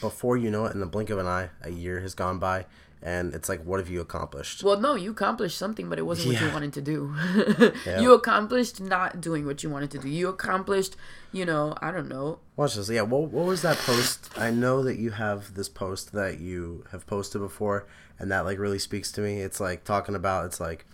before 0.00 0.36
you 0.36 0.50
know 0.50 0.66
it, 0.66 0.74
in 0.74 0.80
the 0.80 0.86
blink 0.86 1.10
of 1.10 1.18
an 1.18 1.26
eye, 1.26 1.50
a 1.62 1.70
year 1.70 2.00
has 2.00 2.14
gone 2.14 2.38
by, 2.38 2.66
and 3.02 3.34
it's 3.34 3.48
like, 3.48 3.62
what 3.64 3.78
have 3.80 3.88
you 3.88 4.00
accomplished? 4.00 4.62
well 4.64 4.80
no 4.80 4.94
you 4.94 5.10
accomplished 5.12 5.56
something 5.56 5.88
but 5.88 5.98
it 5.98 6.02
wasn't 6.02 6.28
what 6.34 6.42
you 6.42 6.52
wanted 6.52 6.72
to 6.72 6.80
do 6.82 7.14
Yeah. 7.86 8.00
you 8.00 8.12
accomplished 8.12 8.80
not 8.80 9.20
doing 9.20 9.46
what 9.46 9.62
you 9.62 9.70
wanted 9.70 9.90
to 9.92 9.98
do 9.98 10.08
you 10.08 10.28
accomplished 10.28 10.96
you 11.32 11.44
know 11.44 11.74
i 11.80 11.90
don't 11.90 12.08
know 12.08 12.38
Watch 12.56 12.74
this. 12.74 12.90
Yeah. 12.90 13.02
What 13.02 13.30
What 13.30 13.46
was 13.46 13.62
that 13.62 13.76
post? 13.78 14.30
I 14.36 14.50
know 14.50 14.82
that 14.82 14.98
you 14.98 15.10
have 15.12 15.54
this 15.54 15.68
post 15.68 16.10
that 16.12 16.40
you 16.40 16.84
have 16.90 17.06
posted 17.06 17.40
before, 17.40 17.86
and 18.18 18.32
that 18.32 18.44
like 18.44 18.58
really 18.58 18.80
speaks 18.80 19.12
to 19.12 19.20
me. 19.20 19.40
It's 19.42 19.60
like 19.60 19.84
talking 19.84 20.16
about. 20.16 20.46
It's 20.46 20.58
like, 20.58 20.84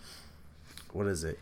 what 0.93 1.07
is 1.07 1.23
it? 1.23 1.39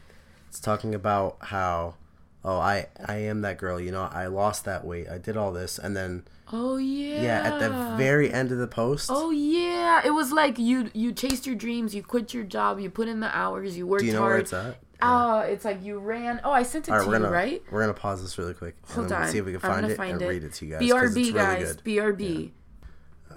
It's 0.48 0.62
talking 0.62 0.96
about 0.96 1.36
how, 1.42 1.96
oh, 2.44 2.58
I 2.60 2.88
I 3.06 3.16
am 3.18 3.42
that 3.42 3.58
girl. 3.58 3.80
You 3.80 3.92
know, 3.92 4.10
I 4.12 4.28
lost 4.28 4.66
that 4.66 4.86
weight. 4.86 5.08
I 5.10 5.18
did 5.18 5.38
all 5.38 5.52
this, 5.52 5.78
and 5.78 5.96
then 5.96 6.24
oh 6.52 6.78
yeah 6.78 7.22
yeah, 7.22 7.54
at 7.54 7.60
the 7.60 7.96
very 7.98 8.32
end 8.32 8.52
of 8.52 8.58
the 8.58 8.68
post. 8.68 9.10
Oh 9.12 9.32
yeah, 9.32 10.02
it 10.06 10.12
was 10.12 10.32
like 10.32 10.60
you 10.60 10.90
you 10.94 11.12
chased 11.12 11.46
your 11.46 11.56
dreams, 11.56 11.94
you 11.96 12.04
quit 12.04 12.34
your 12.34 12.44
job, 12.44 12.80
you 12.80 12.90
put 12.90 13.08
in 13.08 13.20
the 13.20 13.36
hours, 13.36 13.78
you 13.78 13.88
worked 13.88 14.02
do 14.02 14.08
you 14.08 14.14
know 14.14 14.20
hard. 14.20 14.32
where 14.32 14.40
it's 14.40 14.54
at? 14.54 14.78
Oh, 15.06 15.40
it's 15.40 15.66
like 15.66 15.84
you 15.84 16.00
ran. 16.00 16.40
Oh, 16.44 16.52
I 16.52 16.64
sent 16.64 16.88
it 16.88 16.92
right, 16.92 17.00
to 17.00 17.06
you, 17.06 17.12
gonna 17.12 17.30
right? 17.30 17.62
we're 17.72 17.82
gonna 17.82 17.94
pause 17.94 18.22
this 18.22 18.38
really 18.38 18.54
quick 18.54 18.76
and 18.88 18.96
Hold 18.96 19.12
on. 19.12 19.28
see 19.28 19.38
if 19.38 19.46
we 19.46 19.52
can 19.52 19.60
find 19.60 19.86
it 19.86 19.98
find 19.98 20.14
and 20.14 20.22
it. 20.22 20.28
read 20.30 20.44
it 20.44 20.54
to 20.54 20.66
you 20.66 20.72
guys. 20.72 20.82
BRB 20.82 21.16
really 21.16 21.32
guys. 21.34 21.78
BRB. 21.78 22.52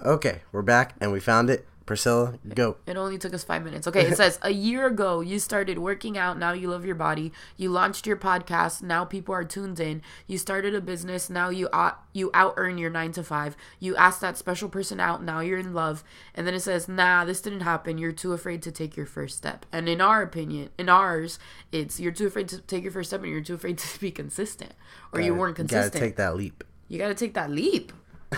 Okay, 0.05 0.41
we're 0.51 0.61
back 0.61 0.95
and 1.01 1.11
we 1.11 1.19
found 1.19 1.49
it. 1.49 1.67
Priscilla, 1.87 2.37
go. 2.53 2.75
It 2.85 2.97
only 2.97 3.17
took 3.17 3.33
us 3.33 3.43
five 3.43 3.63
minutes. 3.63 3.87
Okay, 3.87 4.01
it 4.05 4.17
says 4.17 4.37
a 4.43 4.51
year 4.51 4.85
ago 4.85 5.21
you 5.21 5.39
started 5.39 5.79
working 5.79 6.17
out. 6.17 6.37
Now 6.37 6.51
you 6.51 6.69
love 6.69 6.85
your 6.85 6.95
body. 6.95 7.31
You 7.55 7.71
launched 7.71 8.05
your 8.05 8.17
podcast. 8.17 8.83
Now 8.83 9.05
people 9.05 9.33
are 9.33 9.45
tuned 9.45 9.79
in. 9.79 10.01
You 10.27 10.37
started 10.37 10.75
a 10.75 10.81
business. 10.81 11.29
Now 11.29 11.49
you 11.49 11.69
out 11.71 11.99
you 12.13 12.29
out 12.33 12.53
earn 12.57 12.77
your 12.77 12.89
nine 12.89 13.13
to 13.13 13.23
five. 13.23 13.55
You 13.79 13.95
asked 13.95 14.21
that 14.21 14.37
special 14.37 14.69
person 14.69 14.99
out. 14.99 15.23
Now 15.23 15.39
you're 15.39 15.57
in 15.57 15.73
love. 15.73 16.03
And 16.35 16.45
then 16.45 16.53
it 16.53 16.59
says, 16.59 16.87
Nah, 16.87 17.23
this 17.25 17.41
didn't 17.41 17.61
happen. 17.61 17.97
You're 17.97 18.11
too 18.11 18.33
afraid 18.33 18.61
to 18.63 18.71
take 18.71 18.97
your 18.97 19.05
first 19.05 19.37
step. 19.37 19.65
And 19.71 19.87
in 19.87 20.01
our 20.01 20.21
opinion, 20.21 20.69
in 20.77 20.89
ours, 20.89 21.39
it's 21.71 21.99
you're 21.99 22.11
too 22.11 22.27
afraid 22.27 22.49
to 22.49 22.59
take 22.59 22.83
your 22.83 22.91
first 22.91 23.09
step 23.11 23.23
and 23.23 23.31
you're 23.31 23.41
too 23.41 23.55
afraid 23.55 23.77
to 23.79 23.99
be 23.99 24.11
consistent, 24.11 24.73
or 25.13 25.21
you 25.21 25.33
weren't 25.33 25.55
consistent. 25.55 25.93
Gotta 25.93 26.05
take 26.05 26.17
that 26.17 26.35
leap. 26.35 26.65
you 26.89 26.99
gotta 26.99 27.15
take 27.15 27.33
that 27.35 27.49
leap. 27.49 27.93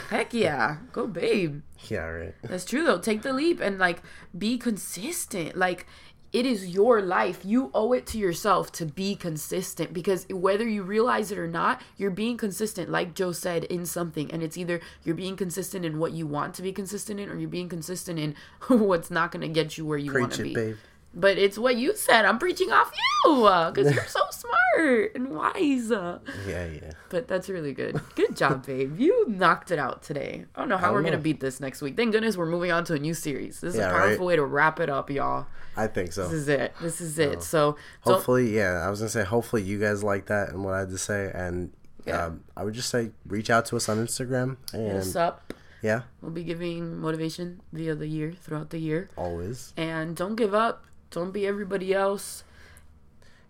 Heck 0.10 0.34
yeah, 0.34 0.78
go 0.92 1.08
babe. 1.08 1.62
Yeah, 1.88 2.00
right. 2.00 2.36
That's 2.44 2.66
true 2.66 2.84
though. 2.84 3.00
Take 3.00 3.24
the 3.24 3.34
leap 3.34 3.60
and 3.60 3.80
like 3.80 4.02
be 4.38 4.58
consistent. 4.58 5.56
Like 5.58 5.88
it 6.32 6.46
is 6.46 6.68
your 6.68 7.02
life. 7.02 7.40
You 7.44 7.72
owe 7.74 7.94
it 7.94 8.06
to 8.08 8.18
yourself 8.18 8.72
to 8.74 8.86
be 8.86 9.16
consistent 9.16 9.94
because 9.94 10.28
whether 10.30 10.68
you 10.68 10.84
realize 10.84 11.32
it 11.32 11.40
or 11.40 11.48
not, 11.48 11.82
you're 11.98 12.12
being 12.12 12.38
consistent, 12.38 12.90
like 12.90 13.16
Joe 13.16 13.32
said, 13.32 13.64
in 13.64 13.86
something. 13.86 14.30
And 14.32 14.44
it's 14.44 14.58
either 14.58 14.80
you're 15.04 15.16
being 15.16 15.36
consistent 15.36 15.86
in 15.86 15.98
what 15.98 16.12
you 16.12 16.28
want 16.28 16.54
to 16.56 16.62
be 16.62 16.72
consistent 16.72 17.20
in 17.20 17.30
or 17.30 17.36
you're 17.36 17.50
being 17.50 17.70
consistent 17.70 18.20
in 18.20 18.36
what's 18.68 19.10
not 19.10 19.32
going 19.32 19.42
to 19.42 19.48
get 19.48 19.78
you 19.78 19.86
where 19.86 19.98
you 19.98 20.14
want 20.14 20.34
to 20.34 20.44
be. 20.44 20.54
babe. 20.54 20.76
But 21.14 21.40
it's 21.40 21.58
what 21.58 21.76
you 21.76 21.96
said. 21.96 22.26
I'm 22.26 22.38
preaching 22.38 22.72
off 22.72 22.92
you 23.26 23.34
because 23.74 23.94
you're 23.94 24.06
so 24.06 24.22
smart 24.32 25.12
and 25.16 25.30
wise. 25.30 25.90
Yeah, 25.90 26.22
yeah. 26.68 26.92
But 27.10 27.28
that's 27.28 27.50
really 27.50 27.74
good. 27.74 28.00
Good 28.16 28.36
job, 28.38 28.66
babe. 28.68 29.00
You 29.00 29.28
knocked 29.28 29.72
it 29.72 29.80
out 29.80 30.04
today. 30.04 30.46
I 30.56 30.60
don't 30.60 30.70
know 30.70 30.78
how 30.78 30.88
don't 30.88 30.96
we're 30.96 31.04
gonna 31.04 31.18
beat 31.18 31.40
this 31.40 31.60
next 31.60 31.82
week. 31.82 31.96
Thank 31.98 32.12
goodness 32.12 32.38
we're 32.38 32.46
moving 32.46 32.72
on 32.72 32.84
to 32.86 32.94
a 32.94 33.00
new 33.00 33.16
series. 33.16 33.60
This 33.60 33.74
is 33.74 33.80
Yeah, 33.80 33.90
a 33.90 33.92
powerful 33.94 34.20
right? 34.20 34.22
way 34.28 34.36
to 34.36 34.46
wrap 34.46 34.80
it 34.80 34.90
up, 34.90 35.10
y'all. 35.10 35.48
I 35.76 35.88
think 35.88 36.14
so. 36.14 36.24
This 36.26 36.34
is 36.34 36.48
it. 36.48 36.74
This 36.80 37.02
is 37.02 37.18
it. 37.18 37.42
So 37.42 37.76
hopefully, 38.02 38.56
yeah. 38.56 38.84
I 38.86 38.90
was 38.92 39.00
gonna 39.00 39.10
say, 39.10 39.24
hopefully, 39.24 39.64
you 39.64 39.80
guys 39.80 40.04
like 40.04 40.28
that 40.28 40.50
and 40.50 40.64
what 40.64 40.76
I 40.76 40.80
had 40.82 40.90
to 40.92 40.98
say, 41.00 41.32
and 41.34 41.72
Yeah. 42.06 42.26
um, 42.26 42.44
I 42.56 42.64
would 42.64 42.76
just 42.76 42.90
say, 42.90 43.12
reach 43.26 43.50
out 43.50 43.66
to 43.68 43.78
us 43.78 43.90
on 43.90 43.98
Instagram, 43.98 44.58
hit 44.72 44.96
us 44.96 45.16
up. 45.16 45.54
yeah, 45.82 46.02
We'll 46.22 46.32
be 46.32 46.44
giving 46.44 46.98
motivation 47.00 47.62
via 47.74 47.96
the 47.96 48.08
year, 48.08 48.32
throughout 48.32 48.70
the 48.70 48.78
year, 48.80 49.10
always. 49.18 49.74
and 49.76 50.16
don't 50.16 50.36
give 50.36 50.54
up. 50.54 50.86
Don't 51.12 51.32
be 51.32 51.46
everybody 51.48 51.94
else. 51.94 52.44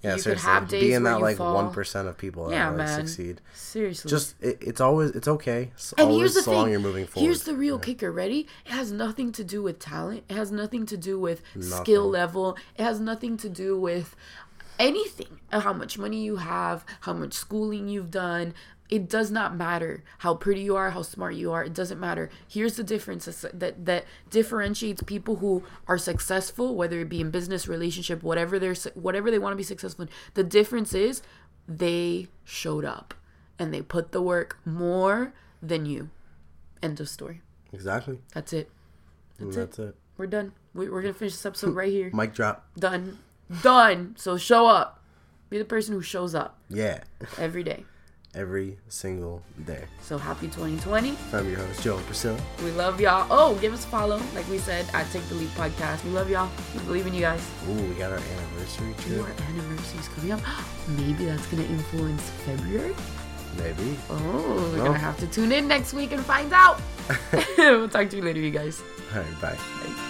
Yeah, 0.02 0.12
You 0.12 0.15
could 0.15 0.24
seriously, 0.24 0.50
have 0.50 0.67
days 0.69 0.82
be 0.82 0.93
in 0.93 1.04
that 1.04 1.19
like 1.19 1.39
one 1.39 1.72
percent 1.74 2.08
of 2.08 2.17
people 2.17 2.48
that 2.48 2.56
Yeah, 2.56 2.69
like, 2.69 2.78
man. 2.78 3.06
succeed. 3.06 3.41
Seriously. 3.54 4.10
Just 4.10 4.36
it, 4.41 4.58
it's 4.62 4.80
always 4.80 5.12
it's 5.12 5.28
okay. 5.28 5.72
It's 5.74 5.91
And 5.93 6.08
always 6.08 6.19
here's 6.19 6.34
the 6.36 6.41
so 6.43 6.52
thing. 6.52 6.60
long 6.62 6.72
you're 6.72 6.80
moving 6.80 7.06
forward. 7.06 7.26
Here's 7.26 7.43
the 7.43 7.54
real 7.54 7.78
kicker. 7.78 8.10
Ready? 8.10 8.48
It 8.65 8.72
has 8.72 8.93
nothing 8.93 9.34
to 9.34 9.43
do 9.43 9.62
with 9.62 9.78
talent. 9.80 10.24
It 10.30 10.36
has 10.36 10.54
nothing 10.54 10.86
to 10.86 10.95
do 10.95 11.19
with 11.19 11.41
skill 11.60 12.08
level. 12.10 12.56
It 12.78 12.84
has 12.84 13.02
nothing 13.02 13.36
to 13.38 13.50
do 13.50 13.78
with 13.78 14.15
anything, 14.80 15.39
how 15.52 15.74
much 15.74 15.98
money 15.98 16.22
you 16.24 16.38
have, 16.38 16.86
how 17.02 17.12
much 17.12 17.34
schooling 17.34 17.89
you've 17.89 18.10
done. 18.12 18.54
It 18.89 19.08
does 19.08 19.30
not 19.30 19.56
matter 19.56 20.04
how 20.19 20.34
pretty 20.34 20.62
you 20.62 20.75
are, 20.75 20.89
how 20.89 21.04
smart 21.04 21.36
you 21.36 21.52
are. 21.52 21.63
It 21.63 21.73
doesn't 21.73 21.99
matter. 21.99 22.30
Here's 22.47 22.75
the 22.75 22.84
difference 22.84 23.25
that 23.25 23.86
that 23.86 24.06
differentiates 24.32 25.04
people 25.04 25.38
who 25.38 25.63
are 25.88 25.97
successful, 25.97 26.75
whether 26.75 26.99
it 26.99 27.10
be 27.10 27.21
in 27.21 27.30
business, 27.30 27.67
relationship, 27.67 28.23
whatever 28.23 28.58
they're 28.58 28.75
whatever 28.95 29.30
they 29.30 29.38
want 29.38 29.54
to 29.54 29.58
be 29.58 29.63
successful 29.63 30.06
in. 30.06 30.10
The 30.34 30.43
difference 30.43 30.93
is 30.95 31.21
they 31.67 32.28
showed 32.43 32.84
up 32.84 33.13
and 33.60 33.71
they 33.71 33.82
put 33.82 34.12
the 34.12 34.21
work 34.21 34.58
more 34.65 35.34
than 35.62 35.86
you. 35.86 36.10
End 36.82 36.99
of 36.99 37.10
story. 37.10 37.41
Exactly. 37.71 38.17
That's 38.34 38.54
it. 38.54 38.71
That's, 39.38 39.56
That's 39.56 39.80
it. 39.80 39.89
it. 39.89 39.95
We're 40.17 40.28
done. 40.28 40.54
We, 40.73 40.89
we're 40.89 41.02
gonna 41.02 41.13
finish 41.13 41.34
this 41.34 41.45
episode 41.45 41.75
right 41.75 41.91
here. 41.91 42.10
Mic 42.13 42.34
drop. 42.34 42.67
Done. 42.78 43.19
Done. 43.62 44.15
So 44.17 44.38
show 44.38 44.65
up. 44.65 45.04
Be 45.49 45.58
the 45.58 45.65
person 45.65 45.93
who 45.93 46.02
shows 46.02 46.34
up. 46.34 46.58
Yeah. 46.69 47.04
Every 47.38 47.63
day. 47.63 47.86
Every 48.36 48.78
single 48.89 49.42
day. 49.65 49.86
So 50.02 50.18
happy 50.18 50.48
2020. 50.48 51.15
I'm 51.34 51.50
your 51.50 51.58
host, 51.58 51.82
Joe 51.82 51.98
and 51.98 52.06
Priscilla. 52.06 52.39
We 52.63 52.70
love 52.72 53.02
y'all. 53.02 53.26
Oh, 53.32 53.56
give 53.56 53.74
us 53.74 53.86
a 53.86 53.88
follow. 53.88 54.22
Like 54.36 54.48
we 54.50 54.60
said, 54.60 54.86
at 54.94 55.10
Take 55.12 55.28
the 55.30 55.36
Leap 55.36 55.50
Podcast. 55.50 56.04
We 56.04 56.12
love 56.12 56.30
y'all. 56.30 56.50
We 56.76 56.84
believe 56.84 57.08
in 57.08 57.15
you 57.15 57.22
guys. 57.22 57.42
Ooh, 57.68 57.74
we 57.74 57.96
got 57.96 58.12
our 58.12 58.20
anniversary 58.20 58.94
trip. 59.00 59.22
Our 59.22 59.46
anniversary's 59.48 60.08
coming 60.10 60.32
up. 60.34 60.42
Maybe 60.89 61.26
that's 61.26 61.48
gonna 61.48 61.63
influence 61.63 62.30
February. 62.46 62.96
Maybe. 63.58 63.98
Oh, 64.12 64.72
we're 64.76 64.86
gonna 64.86 64.98
have 64.98 65.18
to 65.20 65.28
tune 65.28 65.52
in 65.52 65.68
next 65.68 65.94
week 65.94 66.12
and 66.12 66.24
find 66.24 66.54
out. 66.54 66.80
we'll 67.58 67.89
talk 67.89 68.10
to 68.12 68.15
you 68.15 68.22
later, 68.22 68.39
you 68.39 68.52
guys. 68.52 68.82
All 69.12 69.22
right, 69.22 69.42
bye. 69.42 69.56
bye. 69.56 70.09